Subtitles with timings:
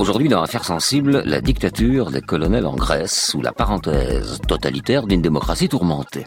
[0.00, 5.20] Aujourd'hui, dans Affaires sensibles, la dictature des colonels en Grèce, sous la parenthèse totalitaire d'une
[5.20, 6.24] démocratie tourmentée.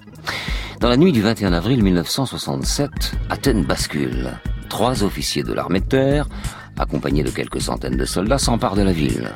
[0.79, 2.91] Dans la nuit du 21 avril 1967,
[3.31, 4.29] Athènes bascule.
[4.69, 6.29] Trois officiers de l'armée de terre,
[6.77, 9.31] accompagnés de quelques centaines de soldats, s'emparent de la ville.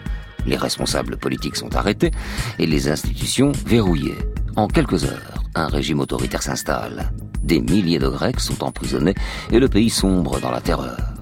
[0.45, 2.11] Les responsables politiques sont arrêtés
[2.59, 4.19] et les institutions verrouillées.
[4.55, 7.11] En quelques heures, un régime autoritaire s'installe.
[7.41, 9.15] Des milliers de Grecs sont emprisonnés
[9.51, 11.16] et le pays sombre dans la terreur.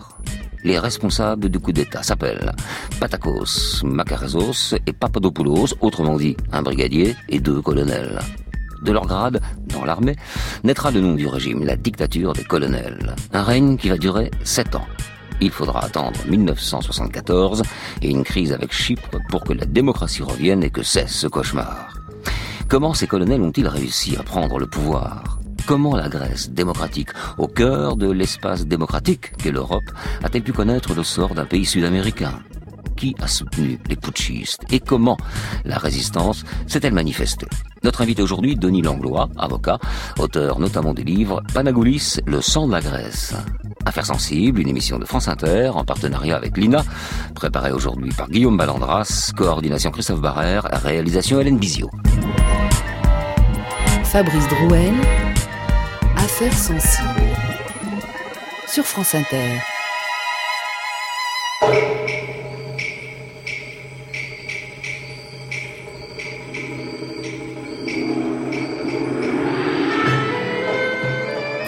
[0.65, 2.51] Les responsables du coup d'État s'appellent
[2.99, 8.19] Patakos, Makarezos et Papadopoulos, autrement dit un brigadier et deux colonels.
[8.81, 10.15] De leur grade, dans l'armée,
[10.63, 13.15] naîtra le nom du régime, la dictature des colonels.
[13.31, 14.87] Un règne qui va durer sept ans.
[15.39, 17.61] Il faudra attendre 1974
[18.01, 21.93] et une crise avec Chypre pour que la démocratie revienne et que cesse ce cauchemar.
[22.67, 25.37] Comment ces colonels ont-ils réussi à prendre le pouvoir?
[25.65, 29.89] Comment la Grèce démocratique, au cœur de l'espace démocratique qu'est l'Europe,
[30.23, 32.39] a-t-elle pu connaître le sort d'un pays sud-américain?
[32.95, 34.63] Qui a soutenu les putschistes?
[34.71, 35.17] Et comment
[35.63, 37.47] la résistance s'est-elle manifestée?
[37.83, 39.79] Notre invité aujourd'hui, Denis Langlois, avocat,
[40.19, 43.33] auteur notamment des livres Panagoulis, le sang de la Grèce.
[43.85, 46.83] Affaires sensibles, une émission de France Inter en partenariat avec l'INA,
[47.33, 51.89] préparée aujourd'hui par Guillaume Ballandras, coordination Christophe Barrère, réalisation Hélène Bizio.
[54.03, 54.93] Fabrice Drouel,
[56.35, 57.33] Affaires sensibles
[58.67, 59.61] sur France Inter.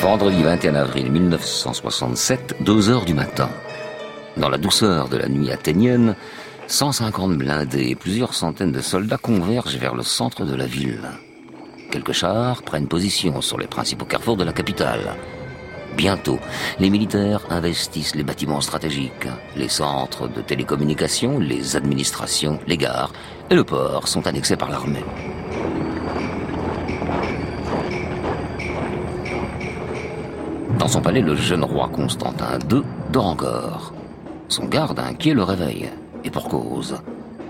[0.01, 3.49] Vendredi 21 avril 1967, 2 heures du matin.
[4.35, 6.17] Dans la douceur de la nuit athénienne,
[6.67, 11.09] 150 blindés et plusieurs centaines de soldats convergent vers le centre de la ville.
[11.91, 15.15] Quelques chars prennent position sur les principaux carrefours de la capitale.
[15.95, 16.37] Bientôt,
[16.79, 19.27] les militaires investissent les bâtiments stratégiques.
[19.55, 23.13] Les centres de télécommunications, les administrations, les gares
[23.49, 25.03] et le port sont annexés par l'armée.
[30.77, 33.93] Dans son palais, le jeune roi Constantin II dort encore.
[34.49, 35.89] Son garde inquiet le réveille.
[36.23, 36.97] Et pour cause.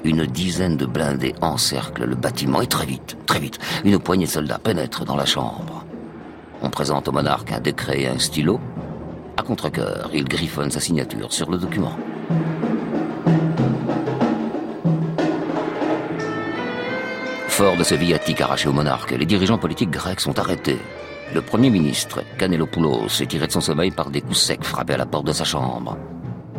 [0.04, 4.32] Une dizaine de blindés encerclent le bâtiment et très vite, très vite, une poignée de
[4.32, 5.86] soldats pénètre dans la chambre.
[6.62, 8.60] On présente au monarque un décret et un stylo.
[9.38, 11.96] À contre-cœur, il griffonne sa signature sur le document.
[17.48, 20.80] Fort de ce viatique arraché au monarque, les dirigeants politiques grecs sont arrêtés.
[21.34, 24.98] Le premier ministre, Kanelopoulos, est tiré de son sommeil par des coups secs frappés à
[24.98, 25.98] la porte de sa chambre.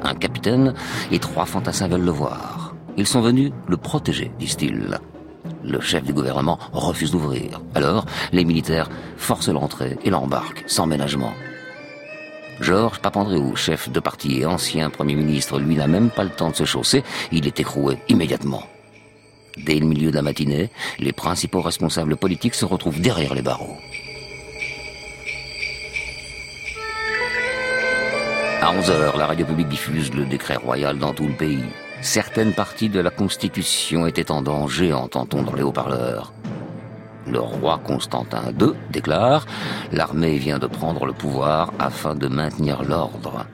[0.02, 0.74] Un capitaine
[1.10, 2.57] et trois fantassins veulent le voir.
[2.98, 4.98] Ils sont venus le protéger, disent-ils.
[5.62, 7.60] Le chef du gouvernement refuse d'ouvrir.
[7.76, 11.32] Alors, les militaires forcent l'entrée et l'embarquent sans ménagement.
[12.60, 16.50] Georges Papandréou, chef de parti et ancien Premier ministre, lui n'a même pas le temps
[16.50, 18.64] de se chausser, il est écroué immédiatement.
[19.64, 23.76] Dès le milieu de la matinée, les principaux responsables politiques se retrouvent derrière les barreaux.
[28.60, 31.62] À 11 heures, la radio publique diffuse le décret royal dans tout le pays.
[32.00, 36.32] Certaines parties de la Constitution étaient en danger, entend-on dans les haut-parleurs.
[37.26, 39.46] Le roi Constantin II déclare
[39.92, 43.46] L'armée vient de prendre le pouvoir afin de maintenir l'ordre.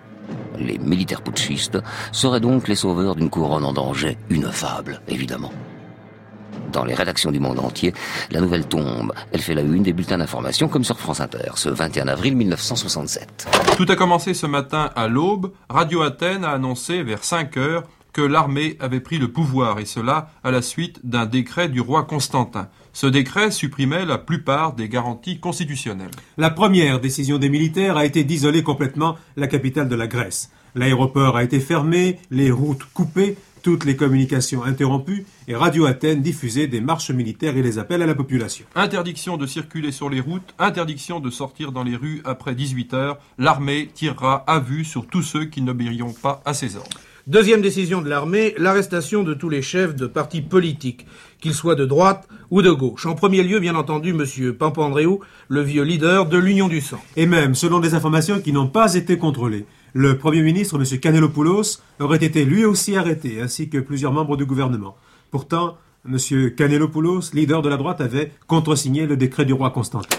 [0.58, 1.78] Les militaires putschistes
[2.12, 4.18] seraient donc les sauveurs d'une couronne en danger.
[4.28, 5.50] Une fable, évidemment.
[6.70, 7.94] Dans les rédactions du monde entier,
[8.30, 9.12] la nouvelle tombe.
[9.32, 13.48] Elle fait la une des bulletins d'information comme sur France Inter, ce 21 avril 1967.
[13.76, 15.52] Tout a commencé ce matin à l'aube.
[15.68, 20.30] Radio Athènes a annoncé vers 5 heures que l'armée avait pris le pouvoir, et cela
[20.42, 22.68] à la suite d'un décret du roi Constantin.
[22.94, 26.12] Ce décret supprimait la plupart des garanties constitutionnelles.
[26.38, 30.50] La première décision des militaires a été d'isoler complètement la capitale de la Grèce.
[30.76, 36.66] L'aéroport a été fermé, les routes coupées, toutes les communications interrompues et Radio Athènes diffusait
[36.66, 38.66] des marches militaires et les appels à la population.
[38.74, 43.18] Interdiction de circuler sur les routes, interdiction de sortir dans les rues après 18 heures.
[43.38, 47.00] L'armée tirera à vue sur tous ceux qui n'obéiront pas à ses ordres.
[47.26, 51.06] Deuxième décision de l'armée, l'arrestation de tous les chefs de partis politiques,
[51.40, 53.06] qu'ils soient de droite ou de gauche.
[53.06, 54.52] En premier lieu, bien entendu, M.
[54.52, 57.00] Pampandréou, le vieux leader de l'Union du Sang.
[57.16, 61.00] Et même, selon des informations qui n'ont pas été contrôlées, le Premier ministre, M.
[61.00, 64.94] Canelopoulos, aurait été lui aussi arrêté, ainsi que plusieurs membres du gouvernement.
[65.30, 66.18] Pourtant, M.
[66.54, 70.18] Canelopoulos, leader de la droite, avait contresigné le décret du roi Constantin.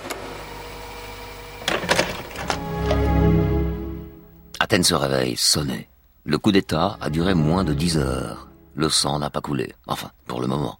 [4.60, 5.88] Athènes se réveille, sonné.
[6.28, 8.48] Le coup d'État a duré moins de dix heures.
[8.74, 9.76] Le sang n'a pas coulé.
[9.86, 10.80] Enfin, pour le moment.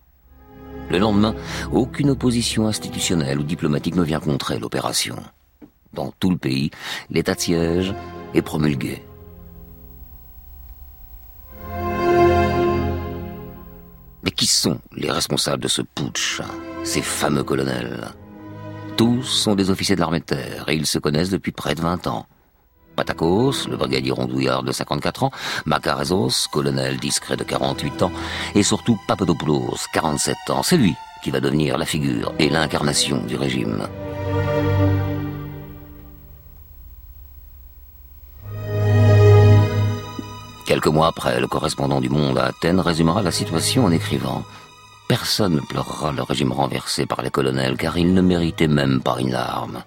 [0.90, 1.36] Le lendemain,
[1.72, 5.18] aucune opposition institutionnelle ou diplomatique ne vient contrer l'opération.
[5.94, 6.72] Dans tout le pays,
[7.12, 7.94] l'état de siège
[8.34, 9.06] est promulgué.
[14.24, 16.42] Mais qui sont les responsables de ce putsch
[16.84, 18.10] Ces fameux colonels?
[18.98, 21.82] Tous sont des officiers de l'armée de terre et ils se connaissent depuis près de
[21.82, 22.26] 20 ans.
[22.96, 25.32] Patakos, le brigadier rondouillard de 54 ans,
[25.66, 28.12] Makarezos, colonel discret de 48 ans,
[28.56, 30.64] et surtout Papadopoulos, 47 ans.
[30.64, 33.88] C'est lui qui va devenir la figure et l'incarnation du régime.
[40.66, 44.44] Quelques mois après, le correspondant du Monde à Athènes résumera la situation en écrivant
[45.08, 49.18] Personne ne pleurera le régime renversé par les colonels car ils ne méritaient même pas
[49.20, 49.84] une larme.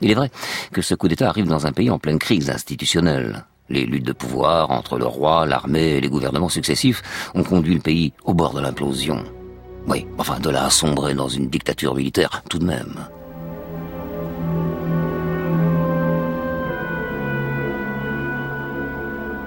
[0.00, 0.30] Il est vrai
[0.72, 3.44] que ce coup d'État arrive dans un pays en pleine crise institutionnelle.
[3.68, 7.02] Les luttes de pouvoir entre le roi, l'armée et les gouvernements successifs
[7.34, 9.24] ont conduit le pays au bord de l'implosion.
[9.88, 13.06] Oui, enfin de là à sombrer dans une dictature militaire, tout de même.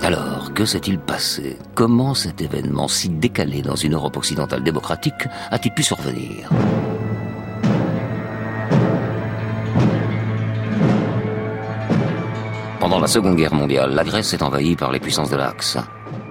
[0.02, 1.58] Alors, que s'est-il passé?
[1.76, 6.50] Comment cet événement si décalé dans une Europe occidentale démocratique a-t-il pu survenir?
[12.90, 15.78] Pendant la Seconde Guerre mondiale, la Grèce est envahie par les puissances de l'Axe.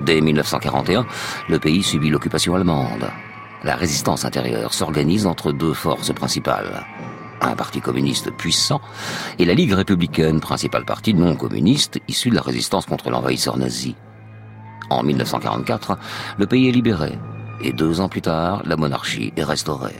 [0.00, 1.06] Dès 1941,
[1.48, 3.08] le pays subit l'occupation allemande.
[3.62, 6.84] La résistance intérieure s'organise entre deux forces principales.
[7.40, 8.80] Un parti communiste puissant
[9.38, 13.94] et la Ligue républicaine, principal parti non communiste issu de la résistance contre l'envahisseur nazi.
[14.90, 15.96] En 1944,
[16.38, 17.16] le pays est libéré
[17.62, 19.94] et deux ans plus tard, la monarchie est restaurée.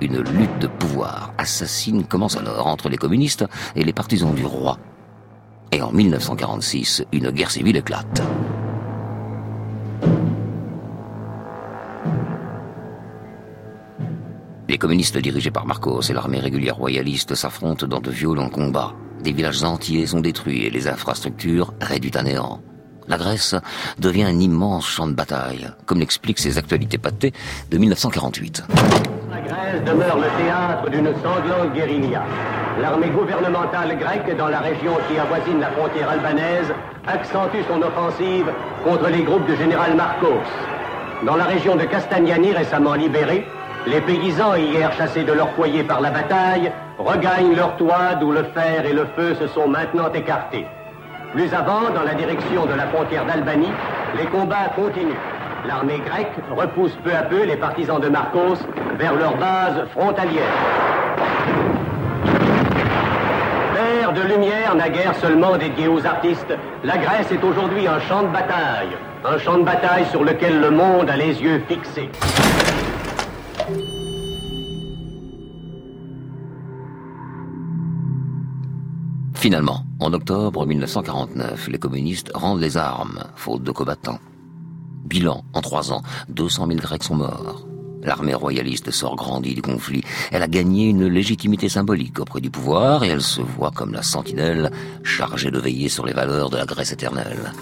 [0.00, 3.44] Une lutte de pouvoir assassine commence alors entre les communistes
[3.76, 4.76] et les partisans du roi.
[5.78, 8.20] Et en 1946, une guerre civile éclate.
[14.68, 18.92] Les communistes dirigés par Marcos et l'armée régulière royaliste s'affrontent dans de violents combats.
[19.22, 22.60] Des villages entiers sont détruits et les infrastructures réduites à néant.
[23.06, 23.54] La Grèce
[24.00, 27.32] devient un immense champ de bataille, comme l'expliquent ces actualités pâtées
[27.70, 28.64] de 1948.
[29.38, 32.22] La Grèce demeure le théâtre d'une sanglante guérilla.
[32.80, 36.74] L'armée gouvernementale grecque dans la région qui avoisine la frontière albanaise
[37.06, 38.46] accentue son offensive
[38.84, 40.42] contre les groupes de général Marcos.
[41.24, 43.46] Dans la région de Castagnani récemment libérée,
[43.86, 48.42] les paysans hier chassés de leur foyer par la bataille regagnent leur toit d'où le
[48.42, 50.66] fer et le feu se sont maintenant écartés.
[51.32, 53.72] Plus avant, dans la direction de la frontière d'Albanie,
[54.16, 55.37] les combats continuent.
[55.68, 58.56] L'armée grecque repousse peu à peu les partisans de Marcos
[58.98, 60.42] vers leur base frontalière.
[63.74, 66.54] Terre de lumière naguère seulement dédiée aux artistes,
[66.84, 68.96] la Grèce est aujourd'hui un champ de bataille.
[69.26, 72.08] Un champ de bataille sur lequel le monde a les yeux fixés.
[79.34, 84.18] Finalement, en octobre 1949, les communistes rendent les armes, faute de combattants.
[85.04, 87.66] Bilan, en trois ans, 200 000 Grecs sont morts.
[88.02, 90.02] L'armée royaliste sort grandie du conflit.
[90.30, 94.02] Elle a gagné une légitimité symbolique auprès du pouvoir et elle se voit comme la
[94.02, 94.70] sentinelle
[95.02, 97.52] chargée de veiller sur les valeurs de la Grèce éternelle.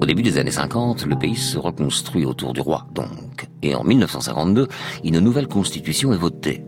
[0.00, 3.48] Au début des années 50, le pays se reconstruit autour du roi, donc.
[3.62, 4.68] Et en 1952,
[5.04, 6.64] une nouvelle constitution est votée.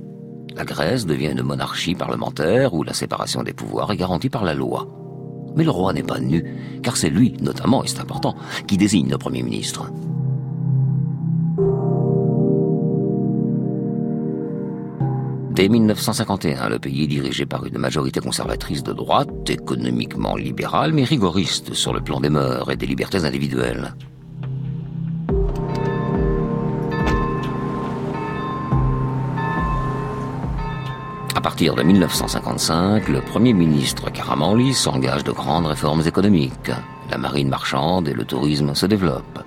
[0.59, 4.55] La Grèce devient une monarchie parlementaire où la séparation des pouvoirs est garantie par la
[4.55, 4.89] loi.
[5.55, 6.45] Mais le roi n'est pas nu,
[6.83, 8.35] car c'est lui, notamment, et c'est important,
[8.67, 9.93] qui désigne le Premier ministre.
[15.53, 21.05] Dès 1951, le pays est dirigé par une majorité conservatrice de droite, économiquement libérale, mais
[21.05, 23.95] rigoriste sur le plan des mœurs et des libertés individuelles.
[31.35, 36.71] À partir de 1955, le Premier ministre Karamanlis s'engage de grandes réformes économiques.
[37.11, 39.45] La marine marchande et le tourisme se développent.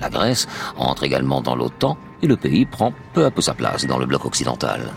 [0.00, 3.86] La Grèce entre également dans l'OTAN et le pays prend peu à peu sa place
[3.86, 4.92] dans le bloc occidental.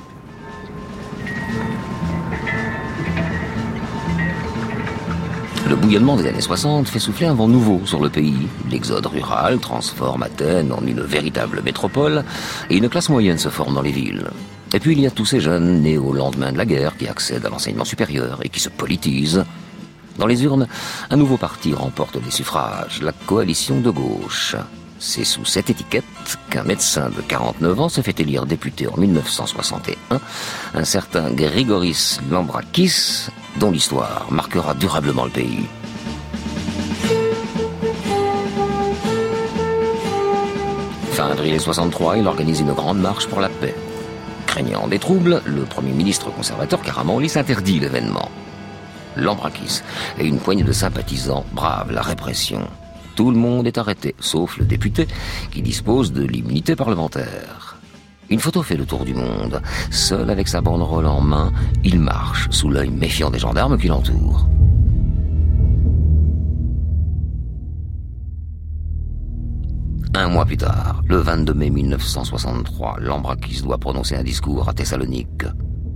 [5.68, 8.48] Le bouillonnement des années 60 fait souffler un vent nouveau sur le pays.
[8.72, 12.24] L'exode rural transforme Athènes en une véritable métropole
[12.70, 14.30] et une classe moyenne se forme dans les villes.
[14.74, 17.08] Et puis il y a tous ces jeunes nés au lendemain de la guerre qui
[17.08, 19.46] accèdent à l'enseignement supérieur et qui se politisent.
[20.18, 20.68] Dans les urnes,
[21.10, 24.56] un nouveau parti remporte les suffrages, la coalition de gauche.
[25.00, 26.04] C'est sous cette étiquette
[26.50, 30.20] qu'un médecin de 49 ans se fait élire député en 1961,
[30.74, 33.28] un certain Grigoris Lambrakis,
[33.60, 35.66] dont l'histoire marquera durablement le pays.
[41.12, 43.76] Fin avril 63, il organise une grande marche pour la paix.
[44.58, 48.32] Craignant des troubles, le Premier ministre conservateur Karamanlis interdit l'événement.
[49.16, 49.84] Lambrakis
[50.18, 52.62] et une poignée de sympathisants bravent la répression.
[53.16, 55.08] Tout le monde est arrêté, sauf le député
[55.52, 57.78] qui dispose de l'immunité parlementaire.
[58.32, 59.62] Une photo fait le tour du monde.
[59.92, 64.48] Seul avec sa banderole en main, il marche sous l'œil méfiant des gendarmes qui l'entourent.
[70.28, 75.46] Un mois plus tard, le 22 mai 1963, Lambrakis doit prononcer un discours à Thessalonique.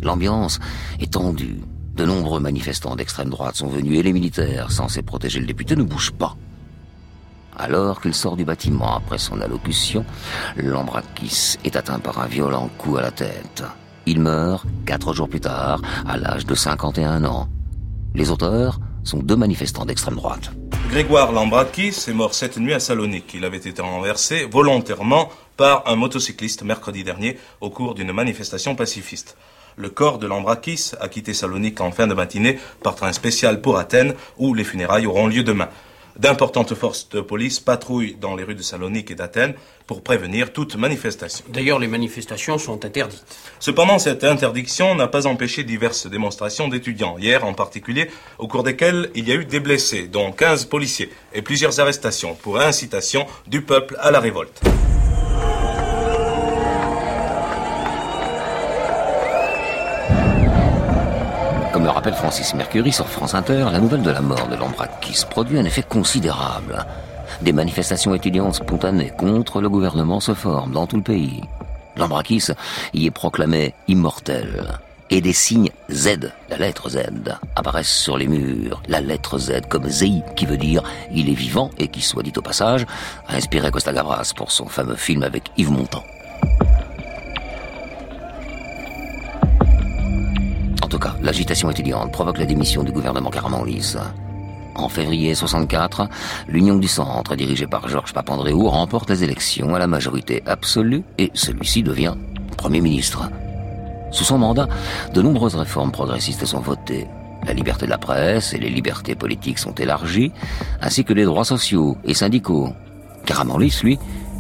[0.01, 0.57] L'ambiance
[1.01, 1.59] est tendue.
[1.95, 5.83] De nombreux manifestants d'extrême droite sont venus et les militaires, censés protéger le député, ne
[5.83, 6.38] bougent pas.
[7.57, 10.05] Alors qu'il sort du bâtiment après son allocution,
[10.55, 13.65] Lambrakis est atteint par un violent coup à la tête.
[14.05, 17.50] Il meurt quatre jours plus tard, à l'âge de 51 ans.
[18.15, 20.51] Les auteurs sont deux manifestants d'extrême droite.
[20.89, 23.34] Grégoire Lambrakis est mort cette nuit à Salonique.
[23.34, 29.38] Il avait été renversé volontairement par un motocycliste mercredi dernier au cours d'une manifestation pacifiste.
[29.77, 33.77] Le corps de Lambrakis a quitté Salonique en fin de matinée par train spécial pour
[33.77, 35.70] Athènes où les funérailles auront lieu demain.
[36.17, 39.53] D'importantes forces de police patrouillent dans les rues de Salonique et d'Athènes
[39.87, 41.45] pour prévenir toute manifestation.
[41.49, 43.25] D'ailleurs, les manifestations sont interdites.
[43.59, 49.09] Cependant, cette interdiction n'a pas empêché diverses démonstrations d'étudiants, hier en particulier, au cours desquelles
[49.15, 53.61] il y a eu des blessés, dont 15 policiers, et plusieurs arrestations pour incitation du
[53.61, 54.61] peuple à la révolte.
[62.01, 65.65] Rappelle Francis Mercury sur France Inter, la nouvelle de la mort de Lambrakis produit un
[65.65, 66.84] effet considérable.
[67.43, 71.43] Des manifestations étudiantes spontanées contre le gouvernement se forment dans tout le pays.
[71.98, 72.48] Lambrakis
[72.96, 74.79] y est proclamé immortel.
[75.12, 77.03] Et des signes Z, la lettre Z,
[77.55, 78.81] apparaissent sur les murs.
[78.88, 80.81] La lettre Z comme ZI, qui veut dire
[81.13, 82.88] il est vivant et qui, soit dit au passage,
[83.27, 86.03] a inspiré Costa Gavras pour son fameux film avec Yves Montand.
[91.21, 93.95] L'agitation étudiante provoque la démission du gouvernement Karamanlis.
[94.75, 96.07] En février 64,
[96.47, 101.29] l'Union du Centre, dirigée par Georges Papandréou, remporte les élections à la majorité absolue et
[101.33, 102.15] celui-ci devient
[102.57, 103.29] Premier ministre.
[104.11, 104.67] Sous son mandat,
[105.13, 107.07] de nombreuses réformes progressistes sont votées.
[107.45, 110.31] La liberté de la presse et les libertés politiques sont élargies,
[110.81, 112.69] ainsi que les droits sociaux et syndicaux.
[113.25, 113.97] Karamanlis, lui,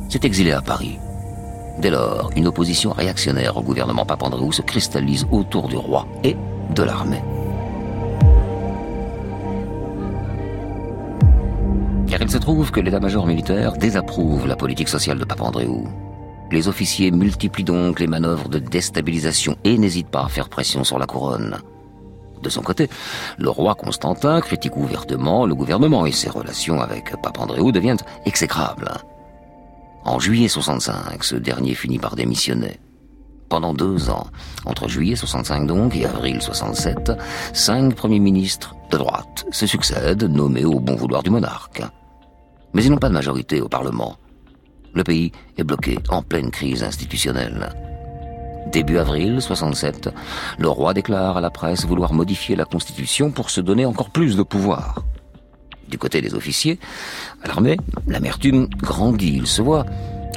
[0.09, 0.97] s'est exilé à Paris.
[1.79, 6.35] Dès lors, une opposition réactionnaire au gouvernement Papandréou se cristallise autour du roi et
[6.73, 7.23] de l'armée.
[12.07, 15.87] Car il se trouve que l'état-major militaire désapprouve la politique sociale de Papandréou.
[16.51, 20.99] Les officiers multiplient donc les manœuvres de déstabilisation et n'hésitent pas à faire pression sur
[20.99, 21.57] la couronne.
[22.43, 22.89] De son côté,
[23.37, 28.91] le roi Constantin critique ouvertement le gouvernement et ses relations avec Papandréou deviennent exécrables.
[30.03, 32.79] En juillet 65, ce dernier finit par démissionner.
[33.51, 34.27] Pendant deux ans,
[34.63, 37.11] entre juillet 65 donc et avril 67,
[37.51, 41.83] cinq premiers ministres de droite se succèdent, nommés au bon vouloir du monarque.
[42.73, 44.15] Mais ils n'ont pas de majorité au Parlement.
[44.93, 47.75] Le pays est bloqué en pleine crise institutionnelle.
[48.71, 50.07] Début avril 67,
[50.57, 54.37] le roi déclare à la presse vouloir modifier la Constitution pour se donner encore plus
[54.37, 55.03] de pouvoir.
[55.89, 56.79] Du côté des officiers,
[57.43, 57.75] à l'armée,
[58.07, 59.35] l'amertume grandit.
[59.35, 59.85] Ils se voient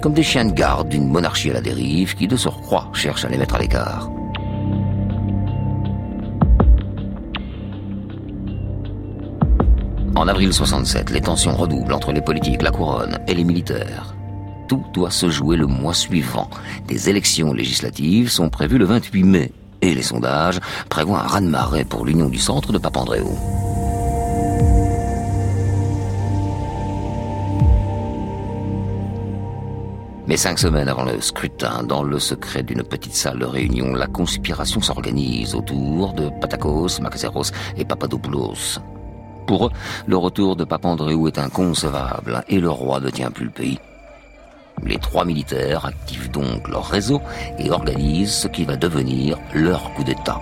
[0.01, 3.29] comme des chiens de garde d'une monarchie à la dérive qui, de surcroît, cherche à
[3.29, 4.11] les mettre à l'écart.
[10.17, 14.15] En avril 67, les tensions redoublent entre les politiques, la couronne et les militaires.
[14.69, 16.49] Tout doit se jouer le mois suivant.
[16.87, 22.07] Des élections législatives sont prévues le 28 mai et les sondages prévoient un raz-de-marée pour
[22.07, 23.39] l'Union du Centre de Papandréou.
[30.27, 34.07] Mais cinq semaines avant le scrutin, dans le secret d'une petite salle de réunion, la
[34.07, 38.81] conspiration s'organise autour de Patakos, Makaseros et Papadopoulos.
[39.47, 39.71] Pour eux,
[40.07, 43.79] le retour de Papandréou est inconcevable et le roi ne tient plus le pays.
[44.83, 47.21] Les trois militaires activent donc leur réseau
[47.59, 50.41] et organisent ce qui va devenir leur coup d'État.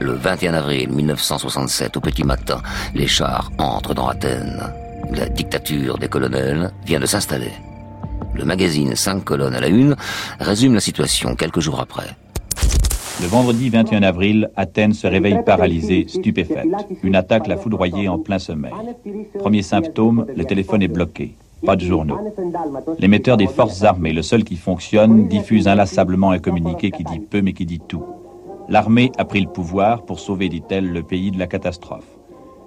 [0.00, 2.62] Le 21 avril 1967, au petit matin,
[2.94, 4.72] les chars entrent dans Athènes.
[5.12, 7.52] La dictature des colonels vient de s'installer.
[8.34, 9.96] Le magazine 5 colonnes à la une
[10.38, 12.16] résume la situation quelques jours après.
[13.20, 16.68] Le vendredi 21 avril, Athènes se réveille paralysée, stupéfaite.
[17.02, 18.72] Une attaque l'a foudroyée en plein sommeil.
[19.38, 21.34] Premier symptôme, le téléphone est bloqué.
[21.66, 22.18] Pas de journaux.
[22.98, 27.42] L'émetteur des forces armées, le seul qui fonctionne, diffuse inlassablement un communiqué qui dit peu
[27.42, 28.04] mais qui dit tout.
[28.68, 32.06] L'armée a pris le pouvoir pour sauver, dit-elle, le pays de la catastrophe.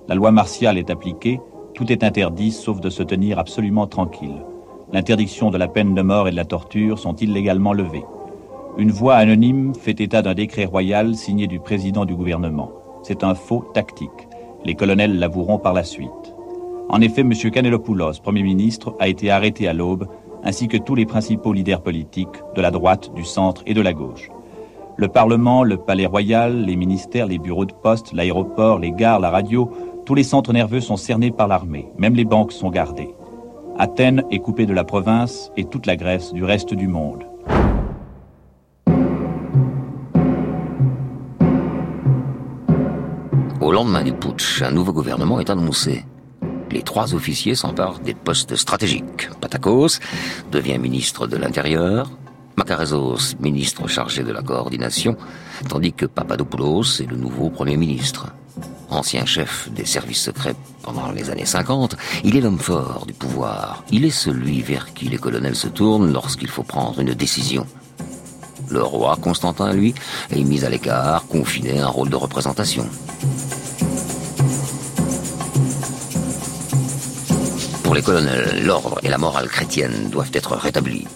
[0.08, 1.40] La loi martiale est appliquée,
[1.74, 4.44] tout est interdit sauf de se tenir absolument tranquille.
[4.92, 8.06] L'interdiction de la peine de mort et de la torture sont illégalement levées.
[8.78, 12.72] Une voix anonyme fait état d'un décret royal signé du président du gouvernement.
[13.02, 14.28] C'est un faux tactique.
[14.66, 16.10] Les colonels l'avoueront par la suite.
[16.90, 17.34] En effet, M.
[17.34, 20.08] Canelopoulos, Premier ministre, a été arrêté à l'aube,
[20.44, 23.94] ainsi que tous les principaux leaders politiques de la droite, du centre et de la
[23.94, 24.30] gauche.
[24.96, 29.32] Le Parlement, le Palais Royal, les ministères, les bureaux de poste, l'aéroport, les gares, la
[29.32, 29.72] radio,
[30.06, 33.14] tous les centres nerveux sont cernés par l'armée, même les banques sont gardées.
[33.78, 37.24] Athènes est coupée de la province et toute la Grèce du reste du monde.
[43.62, 46.06] Au lendemain du putsch, un nouveau gouvernement est annoncé.
[46.70, 49.30] Les trois officiers s'emparent des postes stratégiques.
[49.40, 50.00] Patakos
[50.52, 52.12] devient ministre de l'Intérieur,
[52.58, 55.16] Makarezos, ministre chargé de la coordination,
[55.70, 58.28] tandis que Papadopoulos est le nouveau Premier ministre.
[58.90, 63.84] Ancien chef des services secrets pendant les années 50, il est l'homme fort du pouvoir.
[63.90, 67.66] Il est celui vers qui les colonels se tournent lorsqu'il faut prendre une décision.
[68.70, 69.94] Le roi Constantin, lui,
[70.32, 72.88] est mis à l'écart, confiné à un rôle de représentation.
[77.84, 81.08] Pour les colonels, l'ordre et la morale chrétienne doivent être rétablis.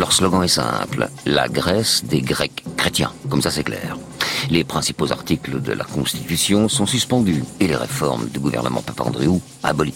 [0.00, 3.98] Leur slogan est simple, la Grèce des Grecs chrétiens, comme ça c'est clair.
[4.48, 9.92] Les principaux articles de la Constitution sont suspendus et les réformes du gouvernement Papandréou abolies.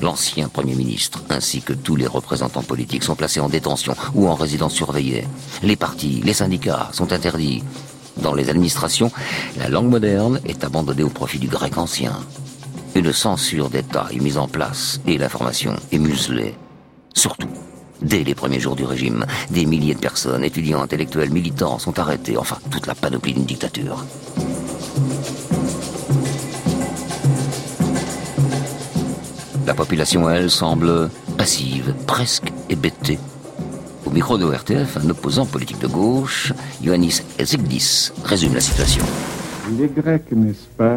[0.00, 4.36] L'ancien Premier ministre ainsi que tous les représentants politiques sont placés en détention ou en
[4.36, 5.26] résidence surveillée.
[5.64, 7.64] Les partis, les syndicats sont interdits.
[8.18, 9.10] Dans les administrations,
[9.56, 12.16] la langue moderne est abandonnée au profit du grec ancien.
[12.94, 16.54] Une censure d'État est mise en place et l'information est muselée.
[17.14, 17.48] Surtout,
[18.02, 22.36] Dès les premiers jours du régime, des milliers de personnes, étudiants, intellectuels, militants, sont arrêtés.
[22.36, 24.04] Enfin, toute la panoplie d'une dictature.
[29.66, 33.18] La population, elle, semble passive, presque hébétée.
[34.06, 39.04] Au micro de RTF, un opposant politique de gauche, Ioannis Ezegdis, résume la situation.
[39.78, 40.96] Les Grecs, n'est-ce pas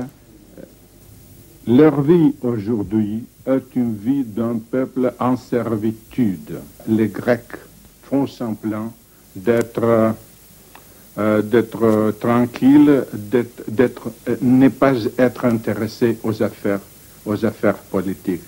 [1.68, 6.60] Leur vie aujourd'hui est une vie d'un peuple en servitude.
[6.88, 7.56] Les Grecs
[8.04, 8.92] font semblant
[9.36, 10.16] d'être
[11.18, 16.80] euh, d'être tranquilles, d'être euh, ne pas être intéressés aux affaires
[17.26, 18.42] aux affaires politiques.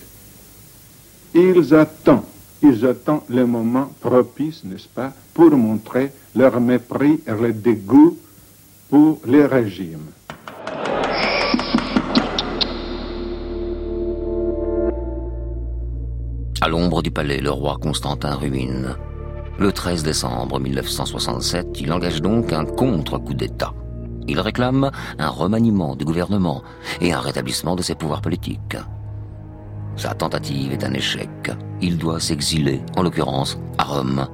[1.34, 2.22] Ils attendent,
[2.62, 8.16] ils attendent le moment propice, n'est-ce pas, pour montrer leur mépris et leur dégoût
[8.88, 10.13] pour les régimes.
[16.64, 18.96] À l'ombre du palais, le roi Constantin rumine.
[19.58, 23.74] Le 13 décembre 1967, il engage donc un contre-coup d'État.
[24.28, 26.62] Il réclame un remaniement du gouvernement
[27.02, 28.78] et un rétablissement de ses pouvoirs politiques.
[29.96, 31.28] Sa tentative est un échec.
[31.82, 34.26] Il doit s'exiler, en l'occurrence à Rome.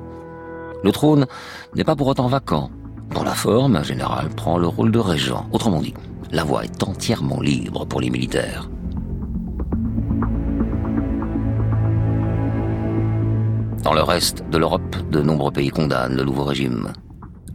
[0.85, 1.27] Le trône
[1.75, 2.71] n'est pas pour autant vacant.
[3.13, 5.49] Dans la forme, un général prend le rôle de régent.
[5.51, 5.95] Autrement dit,
[6.31, 8.69] la voie est entièrement libre pour les militaires.
[13.83, 16.93] Dans le reste de l'Europe, de nombreux pays condamnent le nouveau régime.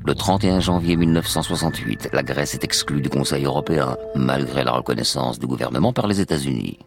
[0.06, 5.46] Le 31 janvier 1968, la Grèce est exclue du Conseil européen, malgré la reconnaissance du
[5.46, 6.80] gouvernement par les États-Unis.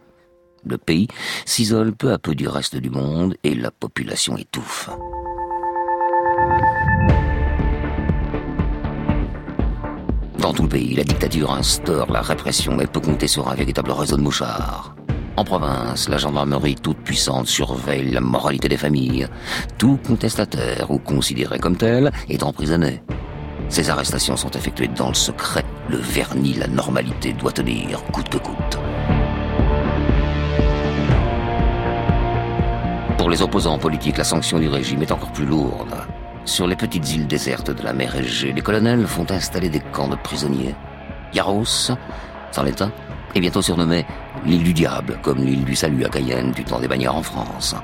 [0.65, 1.07] Le pays
[1.45, 4.89] s'isole peu à peu du reste du monde et la population étouffe.
[10.39, 13.91] Dans tout le pays, la dictature instaure la répression et peut compter sur un véritable
[13.91, 14.95] réseau de mouchards.
[15.37, 19.27] En province, la gendarmerie toute puissante surveille la moralité des familles.
[19.77, 23.01] Tout contestataire ou considéré comme tel est emprisonné.
[23.69, 25.63] Ces arrestations sont effectuées dans le secret.
[25.89, 28.79] Le vernis, la normalité doit tenir coûte que coûte.
[33.17, 35.95] Pour les opposants politiques, la sanction du régime est encore plus lourde.
[36.45, 40.07] Sur les petites îles désertes de la mer Égée, les colonels font installer des camps
[40.07, 40.73] de prisonniers.
[41.33, 41.91] Yaros,
[42.51, 42.89] sans l'État,
[43.35, 44.05] est bientôt surnommé
[44.45, 47.75] l'île du diable, comme l'île du salut à Cayenne du temps des bagnards en France.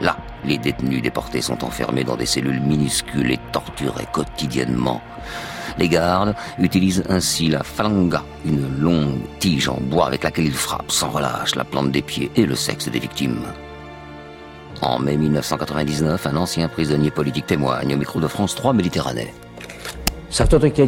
[0.00, 5.00] Là, les détenus déportés sont enfermés dans des cellules minuscules et torturés quotidiennement.
[5.78, 10.90] Les gardes utilisent ainsi la falanga, une longue tige en bois avec laquelle ils frappent
[10.90, 13.44] sans relâche la plante des pieds et le sexe des victimes.
[14.80, 19.32] En mai 1999, un ancien prisonnier politique témoigne au micro de France 3 Méditerranée.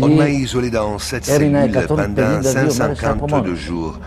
[0.03, 3.99] On m'a isolé dans cette cellule pendant 152 jours.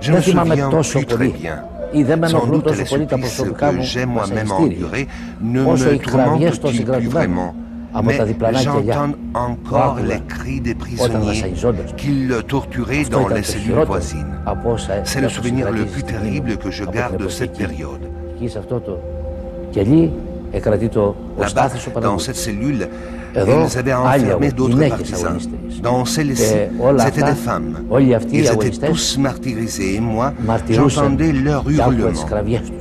[0.00, 1.64] Je me souviens plus très bien.
[2.28, 5.08] Sans doute les supplices que j'ai moi-même endurés
[5.40, 7.54] ne me tourmentent-ils plus vraiment?
[8.04, 8.18] Mais
[8.62, 11.54] j'entends encore les cris des prisonniers
[11.96, 14.38] qu'ils torturaient dans les cellules voisines.
[15.04, 18.08] C'est le souvenir le plus terrible que je garde de cette période.
[21.38, 21.70] Là-bas,
[22.00, 22.88] dans cette cellule,
[23.34, 25.38] ils avaient enfermé d'autres partisans.
[25.82, 26.54] Dans celle-ci,
[26.98, 27.84] c'étaient des femmes.
[28.32, 30.32] Ils étaient tous martyrisés et moi,
[30.70, 32.26] j'entendais leurs hurlements.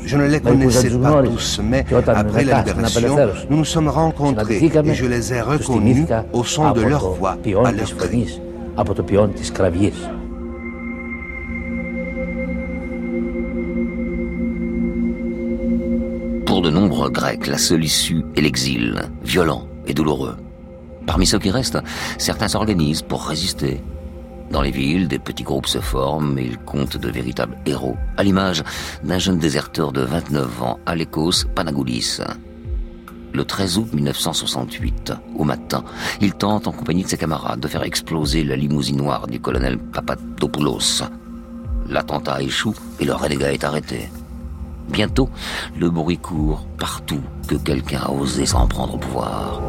[0.05, 3.17] Je ne les connaissais pas tous, mais après la libération,
[3.49, 7.71] nous nous sommes rencontrés et je les ai reconnus au son de leur voix, à
[7.71, 8.39] leur cri.
[16.45, 20.38] Pour de nombreux Grecs, la seule issue est l'exil, violent et douloureux.
[21.06, 21.80] Parmi ceux qui restent,
[22.17, 23.82] certains s'organisent pour résister.
[24.52, 28.23] Dans les villes, des petits groupes se forment et ils comptent de véritables héros, à
[28.23, 28.63] l'image
[29.04, 32.19] d'un jeune déserteur de 29 ans, Alekos Panagoulis.
[33.34, 35.84] Le 13 août 1968, au matin,
[36.21, 39.78] il tente en compagnie de ses camarades de faire exploser la limousine noire du colonel
[39.78, 41.04] Papadopoulos.
[41.89, 44.10] L'attentat échoue et le renégat est arrêté.
[44.89, 45.30] Bientôt,
[45.78, 49.62] le bruit court partout que quelqu'un a osé s'en prendre au pouvoir.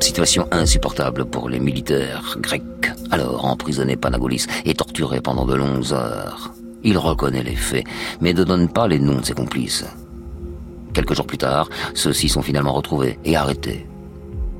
[0.00, 2.62] Situation insupportable pour les militaires grecs,
[3.10, 6.52] alors emprisonnés Panagoulis et torturés pendant de longues heures.
[6.84, 7.86] Il reconnaît les faits,
[8.20, 9.86] mais ne donne pas les noms de ses complices.
[10.92, 13.86] Quelques jours plus tard, ceux-ci sont finalement retrouvés et arrêtés.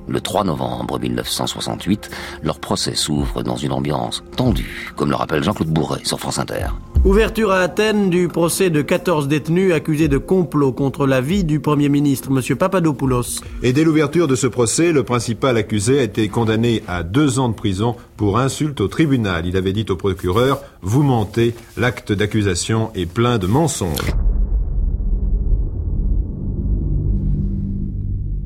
[0.08, 2.10] Le 3 novembre 1968,
[2.42, 6.66] leur procès s'ouvre dans une ambiance tendue, comme le rappelle Jean-Claude Bourret sur France Inter.
[7.04, 11.58] Ouverture à Athènes du procès de 14 détenus accusés de complot contre la vie du
[11.58, 12.56] Premier ministre, M.
[12.56, 13.40] Papadopoulos.
[13.64, 17.48] Et dès l'ouverture de ce procès, le principal accusé a été condamné à deux ans
[17.48, 19.46] de prison pour insulte au tribunal.
[19.46, 24.12] Il avait dit au procureur Vous mentez, l'acte d'accusation est plein de mensonges.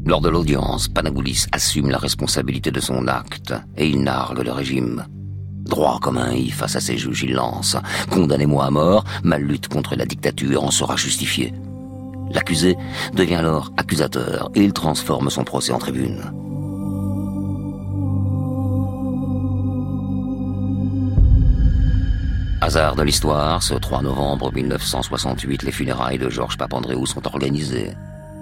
[0.07, 5.05] Lors de l'audience, Panagoulis assume la responsabilité de son acte et il nargue le régime.
[5.65, 7.77] Droit comme un i face à ses juges, il lance.
[8.13, 11.53] Condamnez-moi à mort, ma lutte contre la dictature en sera justifiée.
[12.31, 12.77] L'accusé
[13.15, 16.23] devient alors accusateur et il transforme son procès en tribune.
[22.61, 27.93] Hasard de l'histoire, ce 3 novembre 1968, les funérailles de Georges Papandréou sont organisées.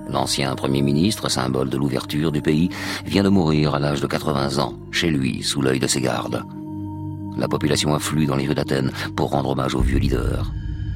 [0.08, 2.68] L'ancien Premier ministre, symbole de l'ouverture du pays,
[3.06, 6.42] vient de mourir à l'âge de 80 ans, chez lui, sous l'œil de ses gardes.
[7.36, 10.52] La population afflue dans les rues d'Athènes pour rendre hommage au vieux leader.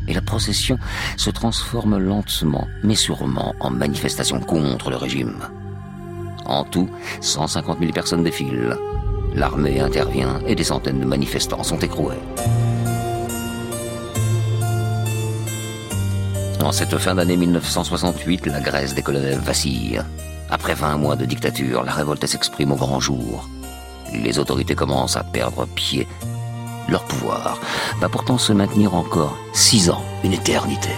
[0.07, 0.79] Et la procession
[1.16, 5.37] se transforme lentement, mais sûrement, en manifestation contre le régime.
[6.47, 6.88] En tout,
[7.21, 8.77] 150 000 personnes défilent.
[9.35, 12.16] L'armée intervient et des centaines de manifestants sont écroués.
[16.62, 20.03] En cette fin d'année 1968, la Grèce des colonels vacille.
[20.51, 23.49] Après 20 mois de dictature, la révolte s'exprime au grand jour.
[24.12, 26.09] Les autorités commencent à perdre pied.
[26.88, 27.59] Leur pouvoir
[28.01, 30.90] va pourtant se maintenir encore six ans, une éternité.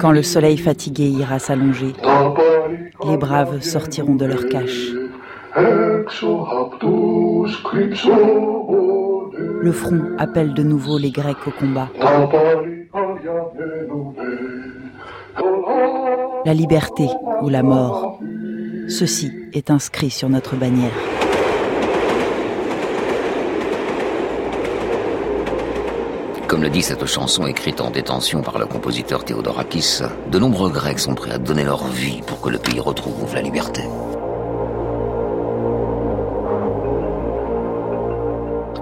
[0.00, 1.92] Quand le soleil fatigué ira s'allonger,
[3.06, 4.90] les braves sortiront de leur cache.
[9.62, 11.88] Le front appelle de nouveau les Grecs au combat.
[16.44, 17.06] La liberté
[17.42, 18.18] ou la mort,
[18.88, 20.92] ceci est inscrit sur notre bannière.
[26.48, 31.00] Comme le dit cette chanson écrite en détention par le compositeur Théodorakis, de nombreux Grecs
[31.00, 33.82] sont prêts à donner leur vie pour que le pays retrouve la liberté.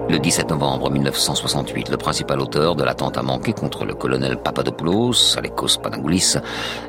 [0.09, 5.79] Le 17 novembre 1968, le principal auteur de l'attentat manqué contre le colonel Papadopoulos, Alekos
[5.81, 6.35] Panagoulis,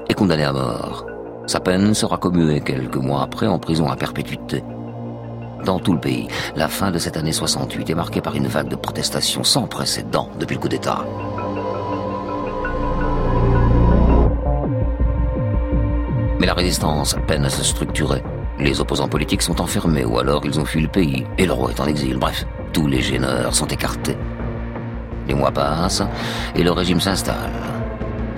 [0.08, 1.06] est condamné à mort.
[1.46, 4.64] Sa peine sera commuée quelques mois après en prison à perpétuité.
[5.64, 8.68] Dans tout le pays, la fin de cette année 68 est marquée par une vague
[8.68, 11.06] de protestations sans précédent depuis le coup d'État.
[16.38, 18.22] Mais la résistance peine à se structurer.
[18.58, 21.70] Les opposants politiques sont enfermés ou alors ils ont fui le pays et le roi
[21.70, 22.18] est en exil.
[22.18, 24.18] Bref, tous les gêneurs sont écartés.
[25.26, 26.02] Les mois passent
[26.54, 27.52] et le régime s'installe.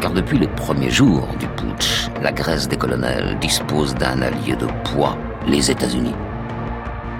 [0.01, 4.69] Car depuis les premiers jours du putsch, la Grèce des colonels dispose d'un allié de
[4.85, 6.15] poids, les États-Unis.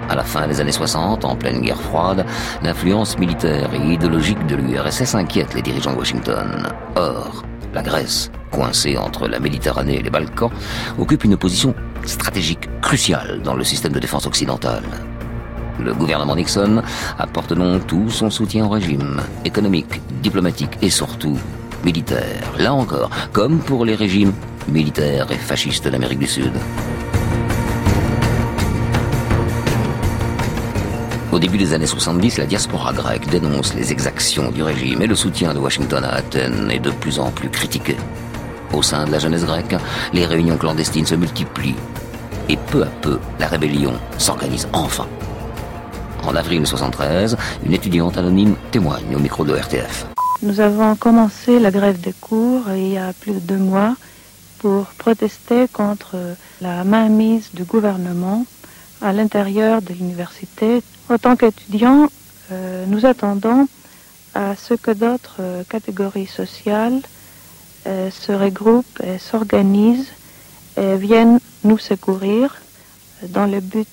[0.09, 2.25] À la fin des années 60, en pleine guerre froide,
[2.63, 6.67] l'influence militaire et idéologique de l'URSS inquiète les dirigeants de Washington.
[6.95, 7.43] Or,
[7.73, 10.51] la Grèce, coincée entre la Méditerranée et les Balkans,
[10.97, 14.81] occupe une position stratégique cruciale dans le système de défense occidental.
[15.79, 16.81] Le gouvernement Nixon
[17.19, 21.37] apporte donc tout son soutien au régime, économique, diplomatique et surtout
[21.83, 22.53] militaire.
[22.57, 24.33] Là encore, comme pour les régimes
[24.69, 26.53] militaires et fascistes d'Amérique du Sud.
[31.37, 35.13] Au début des années 70, la diaspora grecque dénonce les exactions du régime et le
[35.13, 37.95] soutien de Washington à Athènes est de plus en plus critiqué.
[38.73, 39.75] Au sein de la jeunesse grecque,
[40.13, 41.75] les réunions clandestines se multiplient
[42.49, 45.05] et peu à peu, la rébellion s'organise enfin.
[46.23, 50.07] En avril 73, une étudiante anonyme témoigne au micro de RTF.
[50.41, 53.95] Nous avons commencé la grève des cours il y a plus de deux mois
[54.57, 56.15] pour protester contre
[56.61, 58.43] la mainmise du gouvernement
[59.01, 60.81] à l'intérieur de l'université.
[61.09, 62.09] En tant qu'étudiants,
[62.51, 63.67] euh, nous attendons
[64.33, 67.01] à ce que d'autres euh, catégories sociales
[67.87, 70.11] euh, se regroupent et s'organisent
[70.77, 72.55] et viennent nous secourir
[73.29, 73.87] dans le but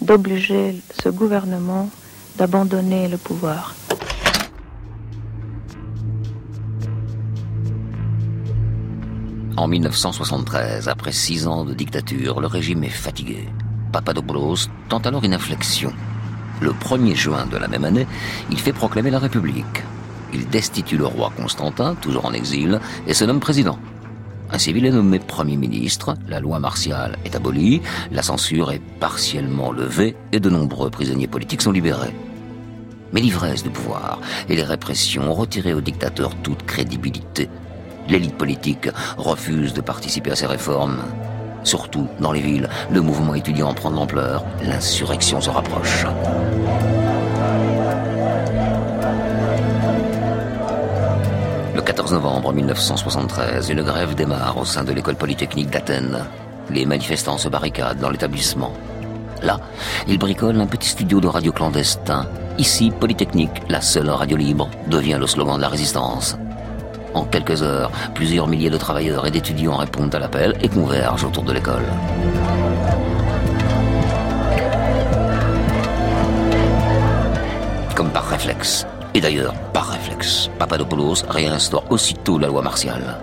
[0.00, 1.90] d'obliger ce gouvernement
[2.38, 3.74] d'abandonner le pouvoir.
[9.58, 13.48] En 1973, après six ans de dictature, le régime est fatigué.
[13.96, 15.90] Papadopoulos tente alors une inflexion.
[16.60, 18.06] Le 1er juin de la même année,
[18.50, 19.84] il fait proclamer la République.
[20.34, 23.78] Il destitue le roi Constantin, toujours en exil, et se nomme président.
[24.50, 27.80] Un civil est nommé Premier ministre, la loi martiale est abolie,
[28.12, 32.14] la censure est partiellement levée et de nombreux prisonniers politiques sont libérés.
[33.14, 37.48] Mais l'ivresse du pouvoir et les répressions ont retiré au dictateur toute crédibilité.
[38.10, 40.98] L'élite politique refuse de participer à ces réformes.
[41.66, 46.06] Surtout dans les villes, le mouvement étudiant prend de l'ampleur, l'insurrection se rapproche.
[51.74, 56.24] Le 14 novembre 1973, une grève démarre au sein de l'école polytechnique d'Athènes.
[56.70, 58.72] Les manifestants se barricadent dans l'établissement.
[59.42, 59.58] Là,
[60.06, 62.28] ils bricolent un petit studio de radio clandestin.
[62.58, 66.38] Ici, Polytechnique, la seule radio libre, devient le slogan de la résistance.
[67.16, 71.44] En quelques heures, plusieurs milliers de travailleurs et d'étudiants répondent à l'appel et convergent autour
[71.44, 71.86] de l'école.
[77.94, 83.16] Comme par réflexe, et d'ailleurs par réflexe, Papadopoulos réinstaure aussitôt la loi martiale.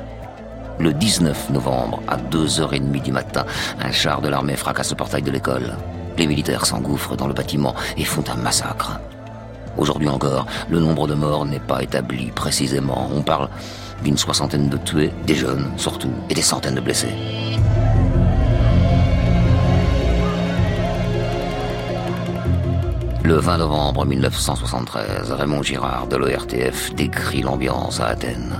[0.80, 3.46] Le 19 novembre, à 2h30 du matin,
[3.80, 5.78] un char de l'armée fracasse le portail de l'école.
[6.18, 9.00] Les militaires s'engouffrent dans le bâtiment et font un massacre.
[9.78, 13.10] Aujourd'hui encore, le nombre de morts n'est pas établi précisément.
[13.14, 13.50] On parle
[14.04, 17.16] d'une soixantaine de tués, des jeunes surtout, et des centaines de blessés.
[23.24, 28.60] Le 20 novembre 1973, Raymond Girard de l'ORTF décrit l'ambiance à Athènes.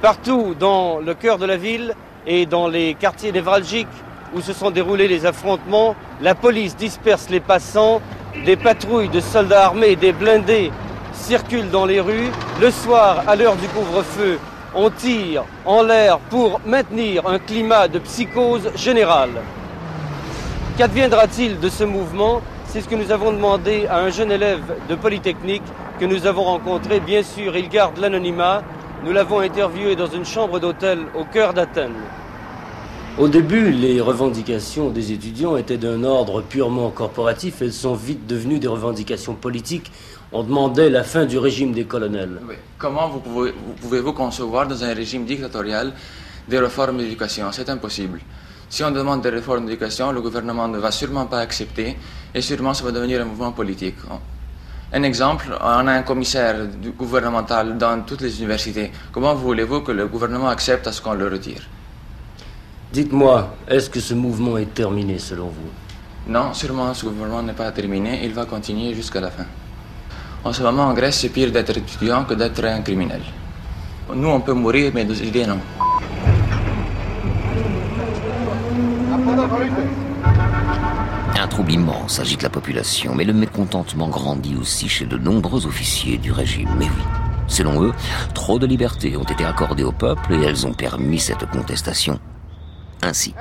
[0.00, 1.94] Partout dans le cœur de la ville
[2.26, 3.88] et dans les quartiers névralgiques
[4.34, 8.00] où se sont déroulés les affrontements, la police disperse les passants,
[8.44, 10.70] des patrouilles de soldats armés et des blindés
[11.12, 12.30] circulent dans les rues.
[12.60, 14.38] Le soir, à l'heure du couvre-feu,
[14.74, 19.42] on tire en l'air pour maintenir un climat de psychose générale.
[20.78, 22.40] Qu'adviendra-t-il de ce mouvement?
[22.66, 25.62] C'est ce que nous avons demandé à un jeune élève de Polytechnique
[26.00, 27.00] que nous avons rencontré.
[27.00, 28.62] Bien sûr, il garde l'anonymat.
[29.04, 32.00] Nous l'avons interviewé dans une chambre d'hôtel au cœur d'Athènes.
[33.18, 37.60] Au début, les revendications des étudiants étaient d'un ordre purement corporatif.
[37.60, 39.92] Elles sont vite devenues des revendications politiques.
[40.32, 42.40] On demandait la fin du régime des colonels.
[42.78, 43.20] Comment vous
[43.82, 45.92] pouvez-vous concevoir dans un régime dictatorial
[46.48, 47.52] des réformes d'éducation?
[47.52, 48.18] C'est impossible.
[48.70, 51.98] Si on demande des réformes d'éducation, le gouvernement ne va sûrement pas accepter
[52.34, 53.96] et sûrement ça va devenir un mouvement politique.
[54.90, 58.90] Un exemple, on a un commissaire gouvernemental dans toutes les universités.
[59.12, 61.60] Comment voulez-vous que le gouvernement accepte à ce qu'on le retire?
[62.92, 67.72] Dites-moi, est-ce que ce mouvement est terminé selon vous Non, sûrement ce gouvernement n'est pas
[67.72, 69.46] terminé, il va continuer jusqu'à la fin.
[70.44, 73.22] En ce moment, en Grèce, c'est pire d'être étudiant que d'être un criminel.
[74.14, 75.58] Nous, on peut mourir, mais nos idées, non.
[81.40, 86.18] Un trouble immense agite la population, mais le mécontentement grandit aussi chez de nombreux officiers
[86.18, 86.68] du régime.
[86.78, 87.02] Mais oui,
[87.46, 87.92] selon eux,
[88.34, 92.20] trop de libertés ont été accordées au peuple et elles ont permis cette contestation.
[93.04, 93.34] Ainsi,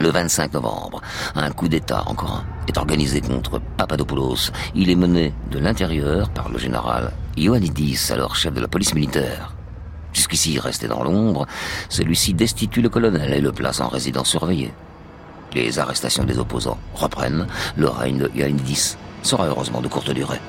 [0.00, 1.02] le 25 novembre,
[1.34, 4.50] un coup d'État, encore un, est organisé contre Papadopoulos.
[4.74, 9.54] Il est mené de l'intérieur par le général Ioannidis, alors chef de la police militaire.
[10.14, 11.46] Jusqu'ici resté dans l'ombre,
[11.90, 14.72] celui-ci destitue le colonel et le place en résidence surveillée.
[15.52, 17.46] Les arrestations des opposants reprennent.
[17.76, 20.40] Le règne de Ioannidis sera heureusement de courte durée.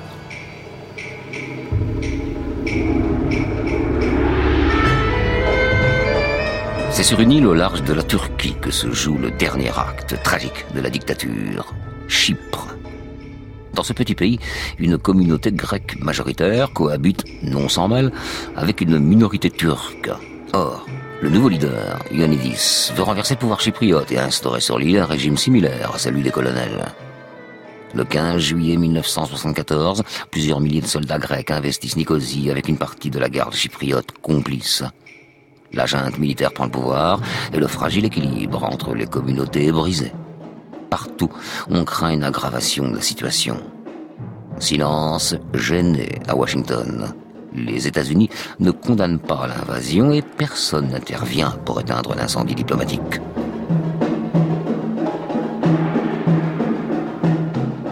[6.98, 10.20] C'est sur une île au large de la Turquie que se joue le dernier acte
[10.24, 11.72] tragique de la dictature,
[12.08, 12.74] Chypre.
[13.72, 14.40] Dans ce petit pays,
[14.80, 18.10] une communauté grecque majoritaire cohabite, non sans mal,
[18.56, 20.10] avec une minorité turque.
[20.52, 20.86] Or,
[21.22, 25.36] le nouveau leader, Ioannidis, veut renverser le pouvoir chypriote et instaurer sur l'île un régime
[25.36, 26.84] similaire à celui des colonels.
[27.94, 33.20] Le 15 juillet 1974, plusieurs milliers de soldats grecs investissent Nicosie avec une partie de
[33.20, 34.82] la garde chypriote complice.
[35.72, 37.20] La junte militaire prend le pouvoir
[37.52, 40.12] et le fragile équilibre entre les communautés est brisé.
[40.90, 41.30] Partout,
[41.70, 43.58] on craint une aggravation de la situation.
[44.58, 47.12] Silence gêné à Washington.
[47.54, 53.20] Les États-Unis ne condamnent pas l'invasion et personne n'intervient pour éteindre l'incendie diplomatique.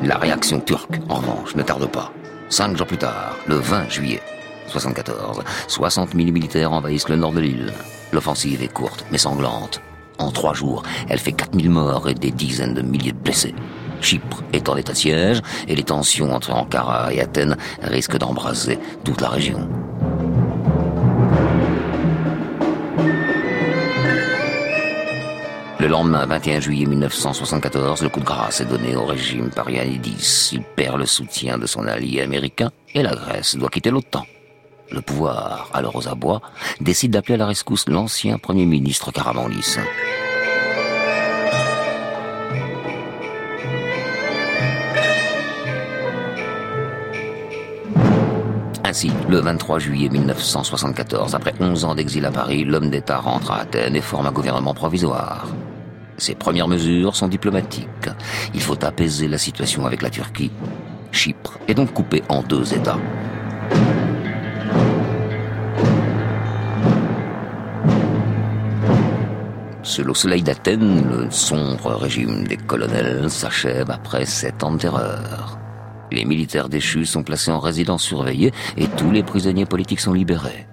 [0.02, 2.12] La réaction turque, en revanche, ne tarde pas.
[2.48, 4.22] Cinq jours plus tard, le 20 juillet,
[4.80, 5.42] 74.
[5.68, 7.72] 60 000 militaires envahissent le nord de l'île.
[8.12, 9.80] L'offensive est courte, mais sanglante.
[10.18, 13.54] En trois jours, elle fait 4000 morts et des dizaines de milliers de blessés.
[14.00, 18.78] Chypre est en état de siège et les tensions entre Ankara et Athènes risquent d'embraser
[19.04, 19.66] toute la région.
[25.78, 30.50] Le lendemain, 21 juillet 1974, le coup de grâce est donné au régime par Ioannidis.
[30.52, 34.24] Il perd le soutien de son allié américain et la Grèce doit quitter l'OTAN.
[34.90, 36.42] Le pouvoir, alors aux abois,
[36.80, 39.78] décide d'appeler à la rescousse l'ancien Premier ministre Karamanlis.
[48.84, 53.58] Ainsi, le 23 juillet 1974, après 11 ans d'exil à Paris, l'homme d'État rentre à
[53.58, 55.48] Athènes et forme un gouvernement provisoire.
[56.18, 57.88] Ses premières mesures sont diplomatiques.
[58.54, 60.52] Il faut apaiser la situation avec la Turquie.
[61.10, 62.98] Chypre est donc coupé en deux États.
[69.86, 75.60] Seul au soleil d'Athènes, le sombre régime des colonels s'achève après sept ans de terreur.
[76.10, 80.66] Les militaires déchus sont placés en résidence surveillée et tous les prisonniers politiques sont libérés.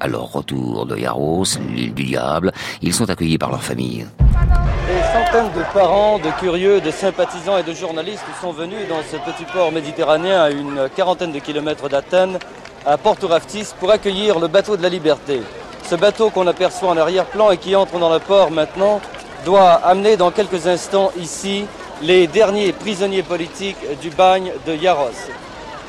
[0.00, 2.50] À leur retour de Yaros, l'île du diable,
[2.82, 4.08] ils sont accueillis par leurs familles.
[4.18, 9.18] Des centaines de parents, de curieux, de sympathisants et de journalistes sont venus dans ce
[9.18, 12.40] petit port méditerranéen à une quarantaine de kilomètres d'Athènes,
[12.84, 15.42] à Porto Raftis, pour accueillir le bateau de la liberté.
[15.84, 19.00] Ce bateau qu'on aperçoit en arrière-plan et qui entre dans le port maintenant
[19.44, 21.64] doit amener dans quelques instants ici
[22.02, 25.30] les derniers prisonniers politiques du bagne de Yaros.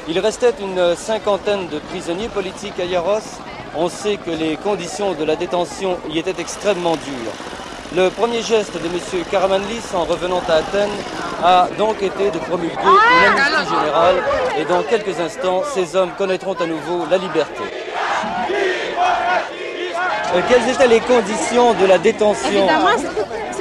[0.07, 3.39] Il restait une cinquantaine de prisonniers politiques à Yaros.
[3.75, 7.33] On sait que les conditions de la détention y étaient extrêmement dures.
[7.95, 9.23] Le premier geste de M.
[9.31, 10.89] Karamanlis en revenant à Athènes
[11.43, 14.15] a donc été de promulguer une générale
[14.57, 17.78] et dans quelques instants, ces hommes connaîtront à nouveau la liberté.
[20.31, 22.49] Euh, quelles étaient les conditions de la détention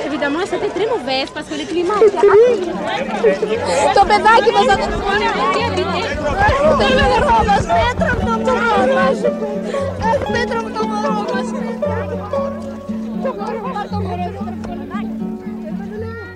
[0.07, 1.95] Évidemment, c'était très mauvais parce que le climat.
[3.95, 4.05] Dans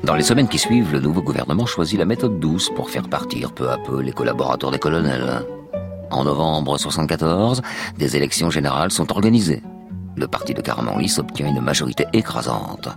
[0.05, 3.53] Dans les semaines qui suivent, le nouveau gouvernement choisit la méthode douce pour faire partir
[3.53, 5.43] peu à peu les collaborateurs des colonels.
[6.11, 7.63] En novembre 74,
[7.99, 9.63] des élections générales sont organisées.
[10.17, 12.89] Le parti de Caramanlis obtient une majorité écrasante.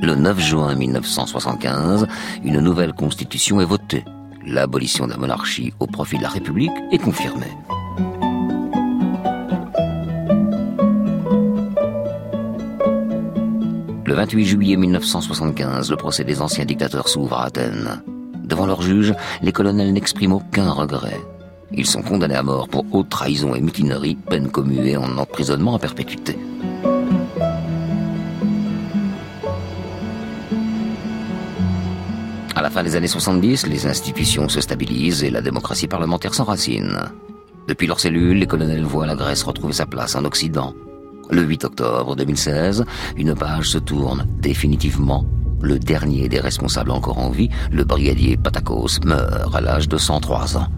[0.00, 2.06] Le 9 juin 1975,
[2.42, 4.04] une nouvelle constitution est votée.
[4.46, 7.52] L'abolition de la monarchie au profit de la République est confirmée.
[14.06, 18.02] Le 28 juillet 1975, le procès des anciens dictateurs s'ouvre à Athènes.
[18.42, 21.20] Devant leur juge, les colonels n'expriment aucun regret.
[21.72, 25.78] Ils sont condamnés à mort pour haute trahison et mutinerie, peine commuée en emprisonnement à
[25.78, 26.38] perpétuité.
[32.54, 36.98] À la fin des années 70, les institutions se stabilisent et la démocratie parlementaire s'enracine.
[37.68, 40.74] Depuis leur cellule, les colonels voient la Grèce retrouver sa place en Occident.
[41.30, 42.84] Le 8 octobre 2016,
[43.16, 45.26] une page se tourne définitivement.
[45.60, 50.56] Le dernier des responsables encore en vie, le brigadier Patakos, meurt à l'âge de 103
[50.56, 50.68] ans.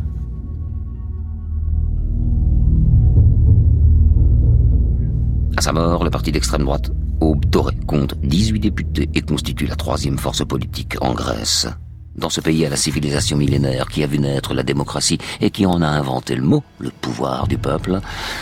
[5.61, 6.91] À sa mort, le parti d'extrême droite
[7.21, 11.69] Aube Doré compte 18 députés et constitue la troisième force politique en Grèce.
[12.17, 15.67] Dans ce pays à la civilisation millénaire qui a vu naître la démocratie et qui
[15.67, 18.01] en a inventé le mot, le pouvoir du peuple,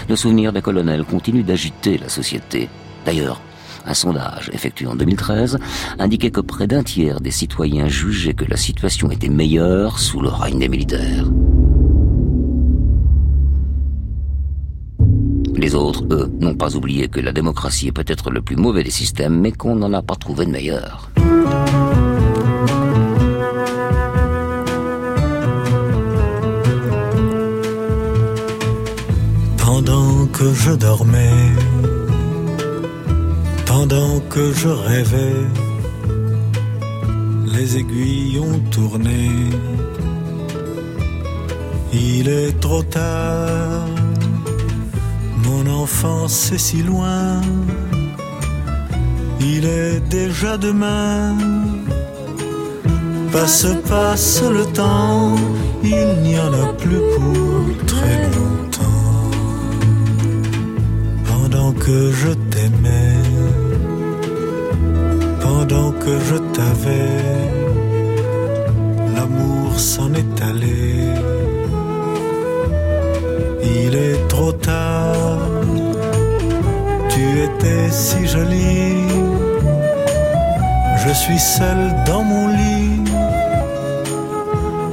[0.09, 2.69] le souvenir des colonels continue d'agiter la société.
[3.05, 3.41] D'ailleurs,
[3.85, 5.59] un sondage effectué en 2013
[5.99, 10.29] indiquait que près d'un tiers des citoyens jugeaient que la situation était meilleure sous le
[10.29, 11.25] règne des militaires.
[15.59, 18.93] Les autres, eux, n'ont pas oublié que la démocratie est peut-être le plus mauvais des
[18.93, 21.11] systèmes, mais qu'on n'en a pas trouvé de meilleur.
[29.57, 31.41] Pendant que je dormais,
[33.67, 35.43] pendant que je rêvais,
[37.53, 39.31] les aiguilles ont tourné.
[41.93, 43.98] Il est trop tard
[45.49, 47.41] mon enfance est si loin,
[49.41, 51.37] il est déjà demain.
[53.33, 55.35] Passe, passe le temps,
[55.83, 59.31] il n'y en a plus pour très longtemps.
[61.31, 63.23] Pendant que je t'aimais,
[65.41, 67.23] pendant que je t'avais,
[69.15, 70.89] l'amour s'en est allé
[73.89, 74.88] il est trop tard.
[77.91, 79.09] Si jolie.
[81.05, 83.03] Je suis seul dans mon lit.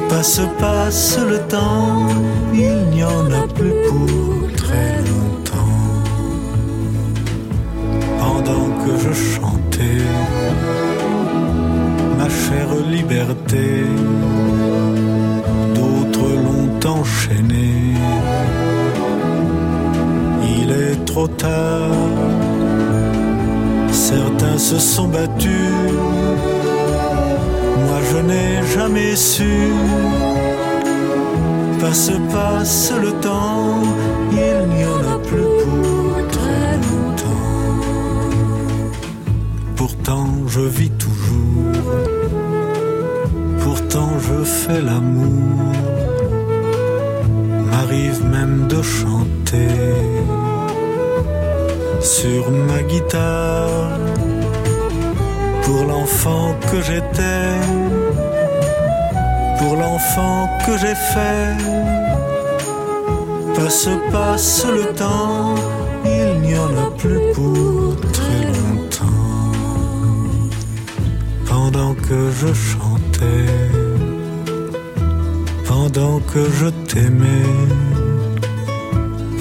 [0.09, 2.07] Passe, passe le temps.
[2.53, 5.83] Il n'y en a plus pour très longtemps.
[8.19, 10.01] Pendant que je chantais
[12.17, 13.85] ma chère liberté,
[15.75, 17.75] d'autres l'ont enchaîné
[21.15, 22.04] trop tard.
[24.11, 25.73] Certains se sont battus,
[27.87, 29.71] moi je n'ai jamais su.
[31.79, 33.81] Passe, passe le temps,
[34.31, 37.55] il n'y en a plus pour très longtemps.
[39.75, 41.81] Pourtant je vis toujours,
[43.63, 45.73] pourtant je fais l'amour,
[47.71, 49.67] m'arrive même de chanter
[52.05, 53.97] sur ma guitare
[55.63, 57.49] pour l'enfant que j'étais,
[59.57, 61.57] pour l'enfant que j'ai fait.
[63.55, 65.55] Passe, passe le temps,
[66.05, 69.51] il n'y en a plus pour très longtemps.
[71.49, 73.51] Pendant que je chantais,
[75.65, 77.51] pendant que je t'aimais,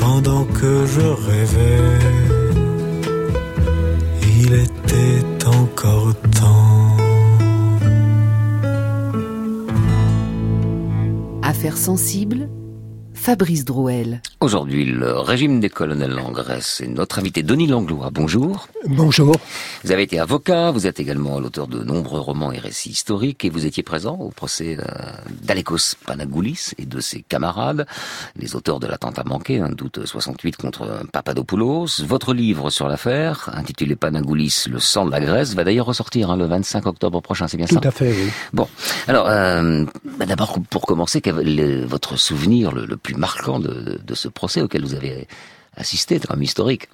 [0.01, 2.14] pendant que je rêvais
[11.65, 12.51] Affaires sensibles
[13.15, 14.21] Fabrice Drouel.
[14.41, 18.11] Aujourd'hui, le régime des colonels en Grèce et notre invité Denis Langlois.
[18.13, 18.69] Bonjour.
[18.87, 19.35] Bonjour.
[19.85, 23.51] Vous avez été avocat, vous êtes également l'auteur de nombreux romans et récits historiques et
[23.51, 24.83] vous étiez présent au procès euh,
[25.43, 27.87] d'Alekos Panagoulis et de ses camarades,
[28.35, 32.01] les auteurs de l'attentat manqué, un doute 68 contre Papadopoulos.
[32.03, 36.39] Votre livre sur l'affaire, intitulé Panagoulis, le sang de la Grèce, va d'ailleurs ressortir hein,
[36.39, 38.31] le 25 octobre prochain, c'est bien ça Tout à fait, oui.
[38.55, 38.67] Bon,
[39.07, 39.85] alors, euh,
[40.19, 44.29] bah, d'abord, pour commencer, quel est votre souvenir le, le plus marquant de, de, ce
[44.29, 45.29] procès auquel vous avez
[45.77, 46.89] assisté, drame historique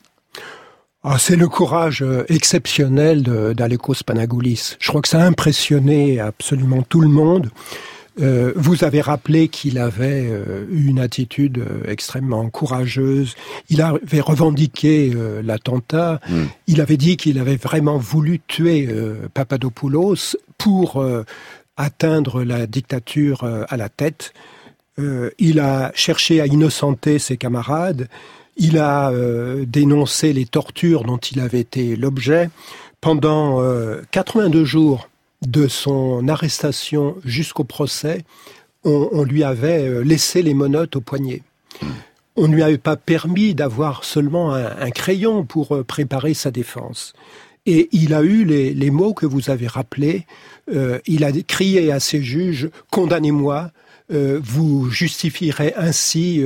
[1.03, 4.77] ah, c'est le courage euh, exceptionnel d'Alekos Panagoulis.
[4.79, 7.51] Je crois que ça a impressionné absolument tout le monde.
[8.21, 13.35] Euh, vous avez rappelé qu'il avait euh, une attitude euh, extrêmement courageuse.
[13.69, 16.21] Il avait revendiqué l'attentat.
[16.29, 16.47] Hmm.
[16.67, 18.89] Il avait dit qu'il avait vraiment voulu tuer
[19.35, 21.03] Papadopoulos pour
[21.77, 24.33] atteindre la dictature à la tête.
[25.39, 28.09] il a cherché à innocenter ses camarades.
[28.57, 29.13] Il a
[29.67, 32.51] dénoncé les tortures dont il avait été l'objet.
[33.01, 33.63] Pendant
[34.11, 35.09] 82 jours,
[35.47, 38.25] de son arrestation jusqu'au procès,
[38.85, 41.43] on, lui avait euh, laissé les monotes au poignet.
[42.37, 47.13] On ne lui avait pas permis d'avoir seulement un, crayon pour euh, préparer sa défense.
[47.67, 50.27] Et il a eu les, mots que vous avez rappelés.
[50.75, 53.71] Euh, il a crié à ses juges Condamnez-moi,
[54.11, 56.45] vous justifierez ainsi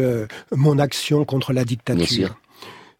[0.54, 2.38] mon action contre la dictature.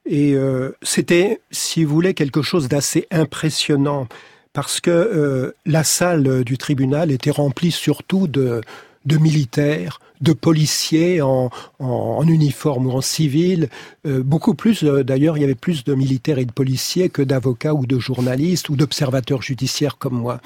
[0.07, 0.37] Et
[0.83, 4.09] c'était, si vous voulez, quelque chose d'assez impressionnant
[4.55, 8.63] parce que euh, la salle du tribunal était remplie surtout de,
[9.05, 13.69] de militaires, de policiers en, en, uniforme ou en civil.
[14.07, 17.23] Euh, beaucoup plus, euh, d'ailleurs, il y avait plus de militaires et de policiers que
[17.23, 20.41] d'avocats ou de journalistes ou d'observateurs judiciaires comme moi.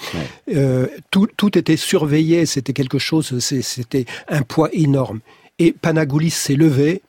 [1.10, 5.20] tout, tout était surveillé, c'était quelque chose, c'était un poids énorme.
[5.58, 7.02] Et Panagoulis s'est levé,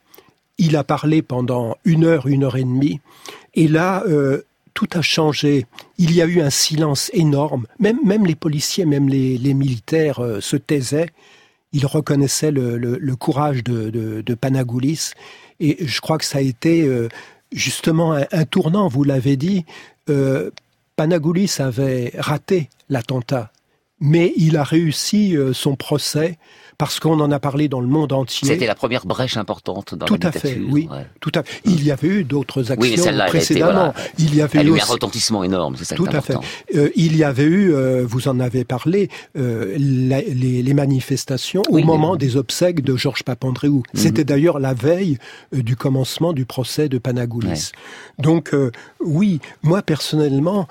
[0.57, 2.99] il a parlé pendant une heure, une heure et demie,
[3.55, 4.03] et là,
[4.79, 5.65] tout a changé.
[5.97, 7.65] Il y a eu un silence énorme.
[7.79, 11.09] Même, même les policiers, même les, militaires euh, se taisaient.
[11.71, 15.11] Ils reconnaissaient le, courage de, Panagoulis.
[15.59, 17.09] Et je crois que ça a été euh,
[17.51, 19.65] justement un, tournant, vous l'avez dit.
[20.09, 20.51] Euh,
[20.95, 23.51] Panagoulis avait raté l'attentat,
[23.99, 26.37] mais il a réussi son procès
[26.79, 28.47] parce qu'on en a parlé dans le monde entier.
[28.47, 30.31] C'était la première brèche importante dans tout la.
[30.31, 30.87] Tout à fait, oui.
[31.19, 31.59] Tout à fait.
[31.65, 33.93] Il y avait eu d'autres actions précédemment.
[34.17, 36.35] Il y avait eu, un retentissement énorme, c'est ça Tout à fait.
[36.75, 41.79] Euh, il y avait eu, euh, vous en avez parlé, euh, les, les, manifestations au
[41.79, 43.83] moment des obsèques de Georges Papandréou.
[43.93, 43.99] Mhm.
[43.99, 45.17] C'était d'ailleurs la veille
[45.51, 47.71] du commencement du procès de Panagoulis.
[48.19, 48.55] Donc
[49.01, 50.69] oui, moi personnellement,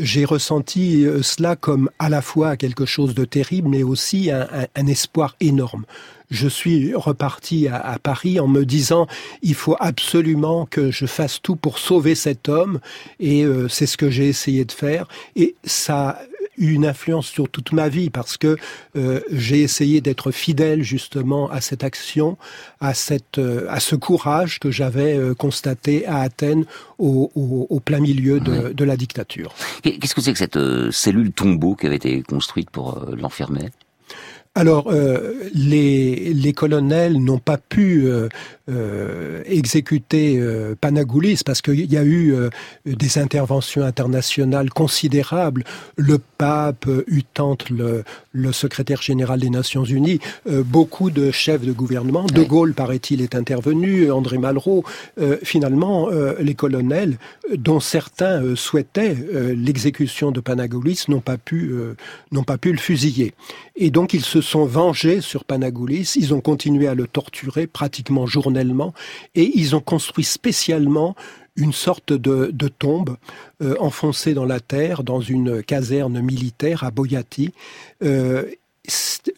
[0.00, 4.66] j'ai ressenti cela comme à la fois quelque chose de terrible, mais aussi un, un,
[4.74, 5.84] un espoir énorme.
[6.30, 9.06] Je suis reparti à, Paris en me disant
[9.42, 12.80] il faut absolument que je fasse tout pour sauver cet homme
[13.20, 16.18] et euh, c'est ce que j'ai essayé de faire et ça a
[16.56, 18.56] eu une influence sur toute ma vie parce que
[18.96, 22.38] euh, j'ai essayé d'être fidèle justement à cette action,
[22.80, 26.64] à cette euh, à ce courage que j'avais constaté à Athènes
[26.98, 29.54] au, plein milieu de, de la dictature.
[29.82, 30.58] Qu'est-ce que c'est que cette
[30.90, 33.70] cellule tombeau qui avait été construite pour l'enfermer?
[34.56, 38.28] Alors, euh, les, les, colonels n'ont pas pu euh,
[38.70, 42.48] euh, exécuter euh, Panagoulis parce qu'il y a eu euh,
[42.86, 45.64] des interventions internationales considérables.
[45.96, 52.24] Le pape, Utante, le, le secrétaire général des Nations Unies, beaucoup de chefs de gouvernement.
[52.24, 54.84] De Gaulle, paraît-il, est intervenu, André Malraux.
[55.42, 57.18] finalement, les colonels,
[57.56, 59.16] dont certains souhaitaient
[59.56, 61.72] l'exécution de Panagoulis, n'ont pas pu
[62.32, 63.34] n'ont pas pu le fusiller.
[63.76, 66.12] Et donc ils se sont vengés sur Panagoulis.
[66.16, 68.94] Ils ont continué à le torturer pratiquement journalièrement
[69.34, 71.16] et ils ont construit spécialement
[71.56, 73.16] une sorte de, tombe
[73.62, 77.52] euh, enfoncée dans la terre dans une caserne militaire à Boyati.
[78.02, 78.44] Euh,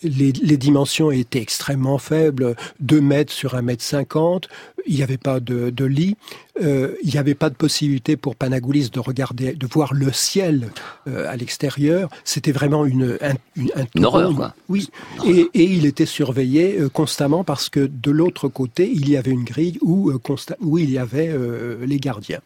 [0.03, 4.49] les, dimensions étaient extrêmement faibles, 2 mètres sur 1 mètre 50,
[4.87, 6.17] il n'y avait pas de, lit,
[6.63, 10.71] euh, il n'y avait pas de possibilité pour Panagoulis de regarder, de voir le ciel
[11.07, 12.09] euh, à l'extérieur.
[12.25, 13.19] C'était vraiment une,
[13.57, 14.55] une, horreur, quoi.
[14.69, 14.91] Oui,
[15.25, 19.45] et, il était surveillé euh, constamment parce que de l'autre côté, il y avait une
[19.45, 20.13] grille où,
[20.61, 21.35] où il y avait
[21.85, 22.41] les gardiens.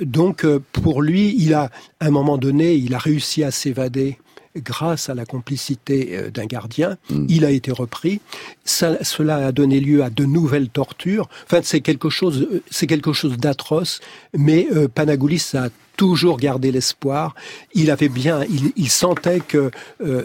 [0.00, 1.70] Donc, pour lui, il a,
[2.00, 4.18] à un moment donné, il a réussi à s'évader
[4.56, 6.96] grâce à la complicité euh, d'un gardien.
[7.10, 7.26] Mm.
[7.28, 8.20] Il a été repris.
[8.64, 11.28] cela a donné lieu à de nouvelles tortures.
[11.44, 14.00] Enfin, c'est quelque chose, euh, c'est quelque chose d'atroce.
[14.36, 17.34] Mais euh, Panagoulis a toujours gardé l'espoir.
[17.74, 18.40] Il avait bien,
[18.76, 19.70] il, sentait que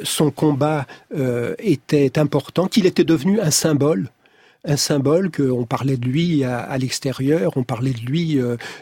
[0.04, 0.86] son combat
[1.60, 4.10] était important, qu'il était devenu un symbole
[4.66, 8.40] un symbole qu'on parlait de lui à, l'extérieur, on parlait de lui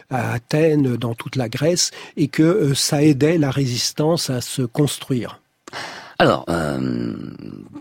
[0.10, 5.40] à Athènes, dans toute la Grèce, et que ça aidait la résistance à se construire.
[6.22, 7.16] Alors, euh,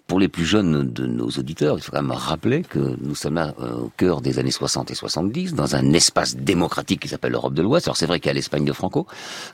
[0.06, 3.34] pour les plus jeunes de nos auditeurs, il faut quand même rappeler que nous sommes
[3.34, 7.32] là euh, au cœur des années 60 et 70, dans un espace démocratique qui s'appelle
[7.32, 7.88] l'Europe de l'Ouest.
[7.88, 9.08] Alors c'est vrai qu'il y a l'Espagne de Franco,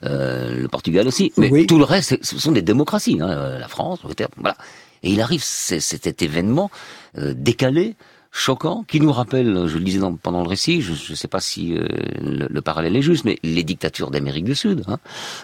[0.04, 3.18] euh, le Portugal aussi, mais tout le reste, ce sont des démocraties.
[3.22, 4.00] Hein, la France,
[4.36, 4.56] voilà.
[5.02, 6.70] Et il arrive cet événement
[7.16, 7.94] décalé
[8.34, 11.78] choquant qui nous rappelle, je le disais pendant le récit, je ne sais pas si
[11.78, 11.86] euh,
[12.20, 14.82] le, parallèle est juste, mais les dictatures d'Amérique du Sud.
[14.88, 14.98] Hein,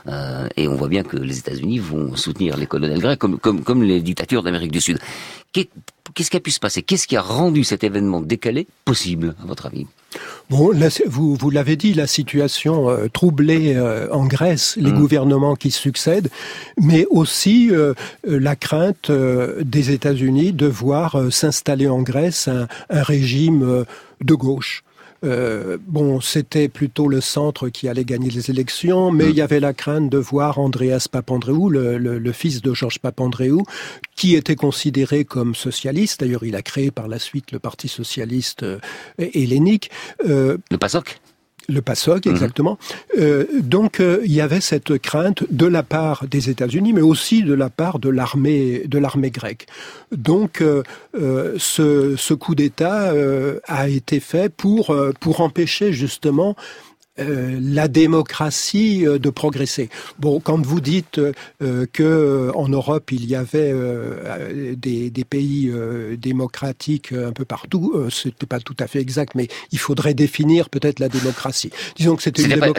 [0.08, 3.62] euh, et on voit bien que les États-Unis vont soutenir les colonels grecs comme, comme,
[3.62, 4.98] comme les dictatures d'Amérique du Sud.
[5.52, 6.82] Qu'est-ce qui a pu se passer?
[6.82, 8.66] Qu'est-ce qui a rendu cet événement décalé?
[8.84, 9.86] Possible, à votre avis?
[10.48, 10.72] Bon,
[11.06, 14.98] vous, vous l'avez dit, la situation euh, troublée euh, en Grèce, les mmh.
[14.98, 16.28] gouvernements qui succèdent,
[16.80, 17.94] mais aussi euh,
[18.24, 23.84] la crainte des États-Unis de voir s'installer en Grèce un régime
[24.20, 24.82] de gauche.
[25.24, 29.30] Euh, bon, c'était plutôt le centre qui allait gagner les élections, mais mm.
[29.30, 33.64] il y avait la crainte de voir Andreas Papandreou, le, le, fils de Georges Papandreou,
[34.16, 36.20] qui était considéré comme socialiste.
[36.20, 38.78] D'ailleurs, il a créé par la suite le Parti socialiste euh,
[39.18, 39.90] hellénique.
[40.26, 41.20] Euh, le PASOK
[41.70, 42.32] le PASOK, mhm.
[42.32, 42.78] exactement.
[43.18, 47.42] Euh, donc, euh, il y avait cette crainte de la part des États-Unis, mais aussi
[47.42, 49.66] de la part de l'armée de l'armée grecque.
[50.12, 50.82] Donc, euh,
[51.58, 53.12] ce, ce, coup d'État
[53.66, 56.56] a été fait pour pour empêcher justement
[57.18, 59.90] euh, la démocratie euh, de progresser.
[60.20, 63.74] Bon, quand vous dites euh, que en Europe il y avait
[64.76, 65.72] des, des, pays
[66.16, 70.98] démocratiques un peu partout, c'était pas tout à fait exact, mais il faudrait définir peut-être
[71.00, 71.70] la démocratie.
[71.96, 72.74] Disons que c'était une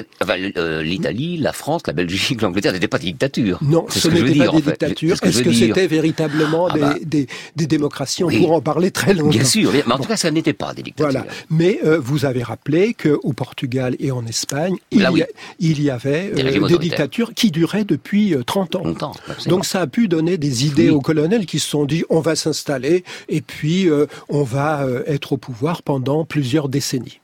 [0.81, 3.59] l'Italie, la France, la Belgique, l'Angleterre n'étaient pas des dictatures.
[3.61, 5.17] Non, ce, n'était pas des dictatures.
[5.21, 6.95] Est-ce que c'était véritablement ah bah.
[7.03, 8.23] des, des, démocraties?
[8.23, 9.29] On pourrait en parler très longtemps.
[9.29, 11.11] Bien sûr, mais en tout cas, ça n'était pas des dictatures.
[11.11, 11.27] Voilà.
[11.49, 15.25] Mais vous avez rappelé qu'au Portugal et en Espagne, il, y,
[15.59, 19.13] il y, avait des, euh, dictatures qui duraient depuis 30 euh, ans.
[19.47, 22.35] Donc ça a pu donner des idées aux colonels qui se sont dit on va
[22.35, 27.19] s'installer et puis euh, on va être au pouvoir pendant plusieurs décennies.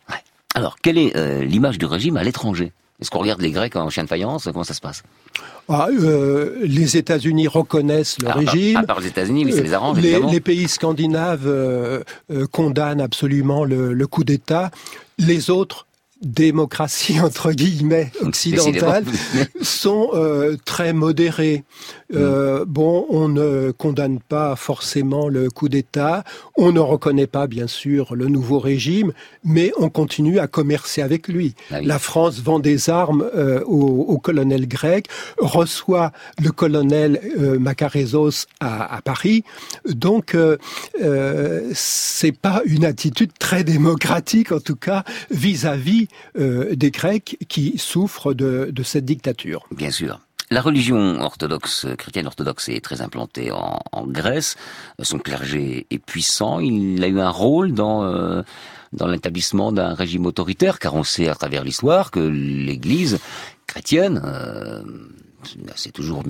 [0.56, 2.72] Alors, quelle est l'image du régime à l'étranger?
[3.00, 4.46] Est-ce qu'on regarde les Grecs en chien de faïence?
[4.46, 5.04] Comment ça se passe?
[5.70, 5.88] Ah,
[6.62, 8.78] les États-Unis reconnaissent le régime.
[8.78, 10.00] À part les États-Unis, oui, ça les arrange.
[10.00, 12.04] Les, les pays scandinaves
[12.52, 14.72] condamnent absolument le, le coup d'État.
[15.20, 15.87] Les autres
[16.22, 19.06] démocratie entre guillemets occidentale
[19.62, 21.64] sont euh, très modérés.
[22.14, 22.66] Euh, mm.
[22.66, 26.24] Bon, on ne condamne pas forcément le coup d'État,
[26.56, 29.12] on ne reconnaît pas bien sûr le nouveau régime,
[29.44, 31.54] mais on continue à commercer avec lui.
[31.72, 35.08] Ah La France vend des armes euh, au, colonel grec,
[35.38, 36.12] reçoit
[36.42, 39.44] le colonel euh, Macarezos à, à, Paris,
[39.88, 40.36] donc
[41.74, 46.07] c'est pas une attitude très démocratique en tout cas vis-à-vis
[46.38, 49.66] euh, des Grecs qui souffrent de, cette dictature.
[49.72, 50.20] Bien sûr.
[50.50, 54.56] La religion orthodoxe, chrétienne orthodoxe est très implantée en, Grèce.
[55.02, 56.60] Son clergé est puissant.
[56.60, 58.44] Il a eu un rôle dans euh,
[58.94, 63.20] dans l'établissement d'un régime autoritaire, car on sait à travers l'histoire que l'Église
[63.68, 64.82] chrétienne euh,
[65.76, 66.24] c'est toujours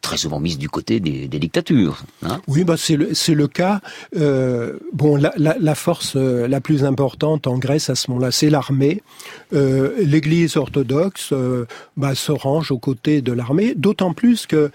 [0.00, 2.02] très souvent mise du côté des, dictatures.
[2.22, 3.80] Hein oui, bah c'est le, le cas.
[4.16, 9.02] Euh, bon, la, force euh, la plus importante en Grèce à ce moment-là, c'est l'armée.
[9.52, 11.32] Euh, L'Église orthodoxe
[11.96, 14.70] bah, se range aux côtés de l'armée, d'autant plus que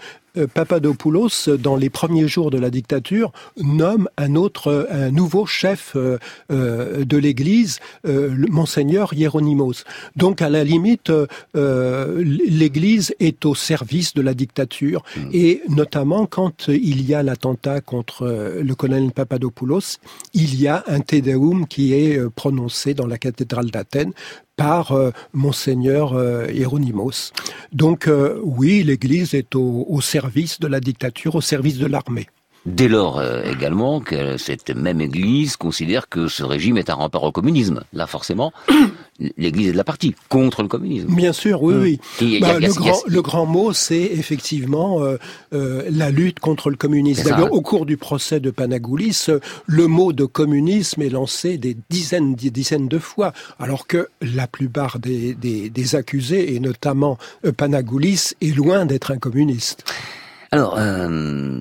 [0.54, 6.18] Papadopoulos, dans les premiers jours de la dictature, nomme un autre, un nouveau chef euh,
[6.50, 9.84] euh, de l'Église, monseigneur Hieronymos.
[10.16, 11.12] Donc, à la limite,
[11.54, 15.20] l'Église est au service de la dictature, mmh.
[15.32, 19.98] et notamment quand il y a l'attentat contre le colonel Papadopoulos,
[20.34, 24.12] il y a un Te Deum qui est prononcé dans la cathédrale d'Athènes
[24.58, 27.32] par euh, monseigneur euh, Hieronymus.
[27.72, 32.26] Donc euh, oui, l'Église est au, service de la dictature, au service de l'armée.
[32.68, 37.32] Dès lors également que cette même Église considère que ce régime est un rempart au
[37.32, 37.82] communisme.
[37.92, 38.52] Là, forcément,
[39.36, 41.14] l'Église est de la partie contre le communisme.
[41.14, 42.40] Bien sûr, oui, oui.
[42.40, 45.16] le, grand, mot, c'est effectivement euh,
[45.52, 47.24] euh, la lutte contre le communisme.
[47.24, 49.26] D'ailleurs, au cours du procès de Panagoulis,
[49.66, 54.46] le mot de communisme est lancé des dizaines, des dizaines de fois, alors que la
[54.46, 59.84] plupart des, des accusés, et notamment euh, Panagoulis, est loin d'être un communiste.
[60.50, 61.58] Alors, euh,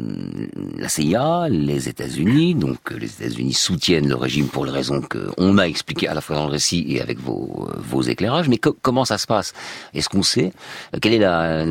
[0.78, 5.58] la CIA, les États-Unis, donc euh, les États-Unis soutiennent le régime pour les raisons qu'on
[5.58, 8.48] a expliquées à la fois dans le récit et avec vos, euh, éclairages.
[8.48, 9.52] Mais comment ça se passe?
[9.94, 10.54] Est-ce qu'on sait?
[11.02, 11.66] Quel est, la,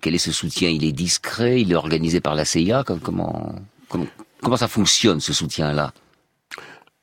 [0.00, 0.68] quel est ce soutien?
[0.68, 1.62] Il est discret?
[1.62, 3.52] Il est organisé par la CIA comment,
[3.88, 5.92] comment ça fonctionne ce soutien-là?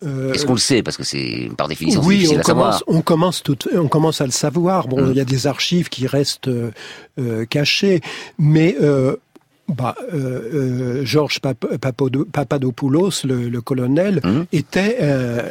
[0.04, 2.80] Euh, Est-ce qu'on le sait Parce que c'est par définition oui, difficile on à commence,
[2.80, 2.98] savoir.
[2.98, 4.88] On commence, tout, on commence à le savoir.
[4.88, 5.12] Bon, hum.
[5.12, 8.02] il y a des archives qui restent euh, cachées,
[8.38, 9.16] mais euh,
[9.68, 14.44] bah, euh, euh, Georges Papadopoulos, le, colonel, mmh.
[14.54, 15.50] était euh,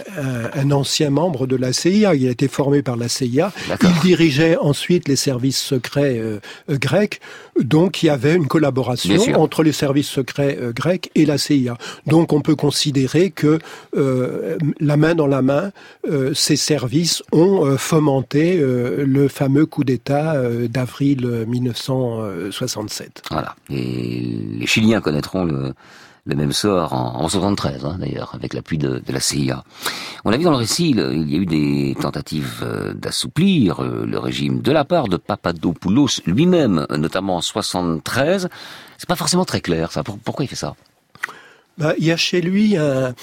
[0.55, 2.15] un, ancien membre de la CIA.
[2.15, 3.53] Il a été formé par la CIA.
[3.83, 6.21] Il dirigeait ensuite les services secrets
[6.71, 7.21] grecs.
[7.61, 11.77] Donc, il y avait une collaboration entre les services secrets grecs et la CIA.
[12.07, 13.59] Donc, on peut considérer que
[13.95, 15.73] la main dans la main,
[16.35, 20.37] ces services ont fomenté le fameux coup d'État
[20.69, 23.23] d'avril 1967.
[23.31, 23.55] Voilà.
[23.71, 24.06] Et
[24.59, 25.75] les Chiliens connaîtront le,
[26.27, 29.65] même sort en, en 73, hein, d'ailleurs, avec l'appui de, la CIA.
[30.25, 34.05] On a vu dans le récit, il y a eu des tentatives euh, d'assouplir euh,
[34.07, 38.49] le régime de la part de Papadopoulos lui-même, notamment en 73.
[38.99, 40.03] C'est pas forcément très clair, ça.
[40.03, 40.75] Pourquoi il fait ça?
[41.79, 43.15] Bah, Il y a chez lui un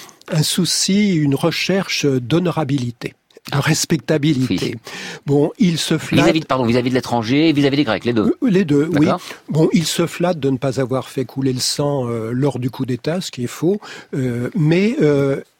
[0.42, 3.14] souci, une recherche d'honorabilité
[3.52, 4.76] de respectabilité.
[5.26, 6.24] Bon, il se flatte.
[6.24, 8.34] Vis-à-vis de, pardon, vis-à-vis de l'étranger, vis-à-vis des Grecs, les deux.
[8.42, 9.06] Euh, les deux, oui.
[9.50, 12.70] Bon, il se flatte de ne pas avoir fait couler le sang euh, lors du
[12.70, 13.80] coup d'État, ce qui est faux.
[14.14, 14.96] Euh, mais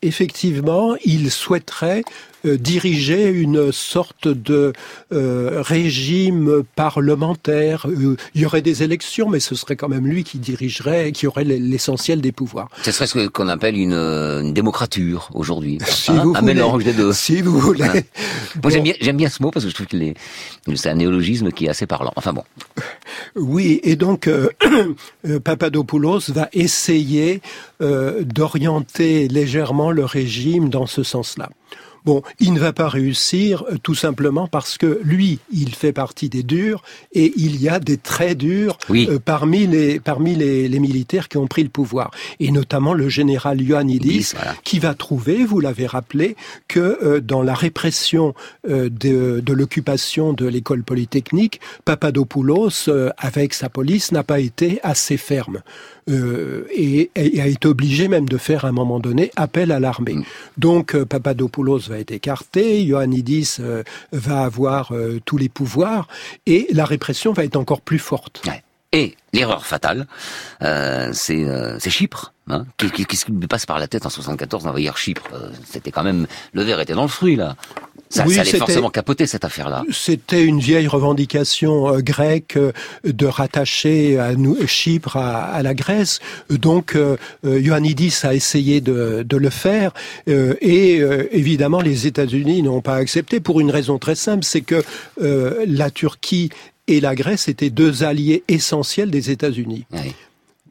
[0.04, 2.02] effectivement, il souhaiterait
[2.46, 4.74] euh, diriger une sorte de
[5.12, 7.86] euh, régime parlementaire.
[7.88, 11.26] Euh, il y aurait des élections, mais ce serait quand même lui qui dirigerait, qui
[11.26, 12.68] aurait l'essentiel des pouvoirs.
[12.82, 15.78] Ce serait ce qu'on appelle une, une démocrature aujourd'hui.
[16.04, 16.54] Si hein, vous un voulez.
[16.54, 17.12] mélange des deux.
[17.14, 17.84] Si vous voulez.
[17.84, 18.02] Hein.
[18.62, 21.50] Moi j'aime bien, j'aime bien ce mot parce que je trouve que c'est un néologisme
[21.50, 22.12] qui est assez parlant.
[22.16, 22.42] Enfin bon.
[23.36, 24.28] Oui, et donc
[25.44, 27.40] Papadopoulos va essayer
[28.22, 31.50] d'orienter légèrement le régime dans ce sens-là.
[32.04, 36.28] Bon, il ne va pas réussir euh, tout simplement parce que lui, il fait partie
[36.28, 36.82] des durs
[37.12, 41.46] et il y a des très durs euh, parmi les parmi les, militaires qui ont
[41.46, 42.10] pris le pouvoir
[42.40, 46.36] et notamment le général Ioannidis qui va trouver, vous l'avez rappelé,
[46.68, 48.34] que euh, dans la répression
[48.68, 48.88] de,
[49.40, 55.62] de l'occupation de l'école polytechnique, Papadopoulos avec sa police n'a pas été assez ferme.
[56.10, 60.16] Euh, et, a été obligé même de faire à un moment donné appel à l'armée.
[60.16, 60.24] Mm.
[60.58, 63.82] Donc euh, Papadopoulos va être écarté, Ioannidis euh,
[64.12, 64.92] va avoir
[65.24, 66.08] tous les pouvoirs
[66.46, 68.42] et la répression va être encore plus forte.
[68.92, 70.06] Et l'erreur fatale,
[70.60, 72.32] c'est Chypre.
[72.48, 75.30] Hein Qu'est-ce qui me passe par la tête en 74 d'envahir Chypre
[75.64, 77.56] C'était quand même le verre était dans le fruit là.
[78.14, 79.82] Ça, oui, ça allait forcément capoter cette affaire-là.
[79.90, 82.70] C'était une vieille revendication euh, grecque euh,
[83.04, 86.20] de rattacher à nous, Chypre à, la Grèce.
[86.48, 89.92] Donc euh, Ioannidis a essayé de, de le faire
[90.26, 91.00] et
[91.32, 94.84] évidemment les États-Unis n'ont pas accepté pour une raison très simple, c'est que
[95.20, 96.50] la Turquie
[96.86, 99.86] et la Grèce étaient deux alliés essentiels des États-Unis.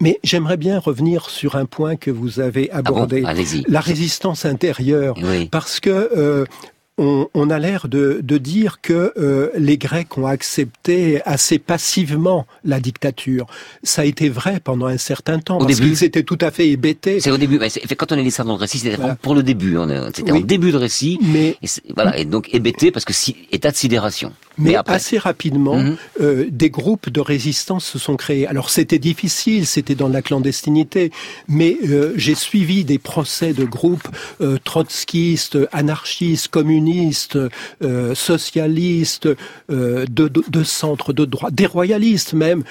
[0.01, 3.23] Mais j'aimerais bien revenir sur un point que vous avez ah abordé,
[3.67, 5.15] la résistance intérieure,
[5.51, 6.45] parce que
[6.97, 13.47] on, a l'air de, dire que euh, les Grecs ont accepté assez passivement la dictature.
[13.83, 16.69] Ça a été vrai pendant un certain temps, au parce qu'ils étaient tout à fait
[16.69, 17.19] hébétés.
[17.19, 17.59] C'est au début,
[17.97, 19.77] quand on est ça dans le récit, c'était pour le début,
[20.13, 23.71] c'était en début de récit, mais, et voilà, et donc hébété parce que si, état
[23.71, 24.31] de sidération.
[24.58, 25.97] Mais assez rapidement, mhm.
[26.22, 28.45] euh, des groupes de résistance se sont créés.
[28.47, 31.12] Alors c'était difficile, c'était dans la clandestinité,
[31.47, 34.08] mais euh, j'ai suivi des procès de groupes
[34.41, 37.38] euh, trotskistes, anarchistes, communistes,
[37.84, 39.28] euh, socialistes,
[39.70, 42.64] de, de, de centre de droit, des royalistes même.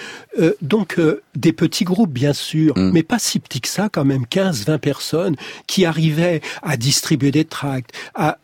[0.61, 1.01] donc
[1.35, 2.93] des petits groupes bien sûr, mhm.
[2.93, 7.45] mais pas si petits que ça quand même, 15-20 personnes qui arrivaient à distribuer des
[7.45, 8.39] tracts, à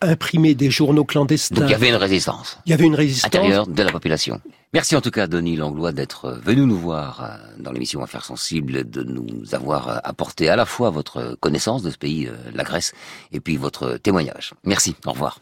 [0.00, 1.56] imprimer des journaux clandestins.
[1.56, 3.26] Donc il y avait une résistance une résistance.
[3.26, 4.40] Intérieure de la population.
[4.72, 8.88] Merci en tout cas, Denis Langlois, d'être venu nous voir euh, dans l'émission Affaires sensibles,
[8.88, 12.64] de nous avoir euh, apporté à la fois votre connaissance de ce pays, euh, la
[12.64, 12.92] Grèce,
[13.32, 14.54] et puis votre témoignage.
[14.64, 15.40] Merci, au revoir.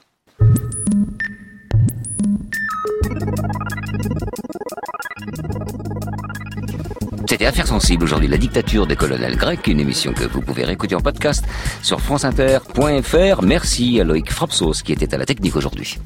[7.29, 10.95] C'était Affaires sensibles aujourd'hui, la dictature des colonels grecs, une émission que vous pouvez réécouter
[10.95, 11.45] en podcast
[11.83, 13.43] sur franceinter.fr.
[13.43, 15.99] Merci à Loïc Frapsos qui était à la technique aujourd'hui.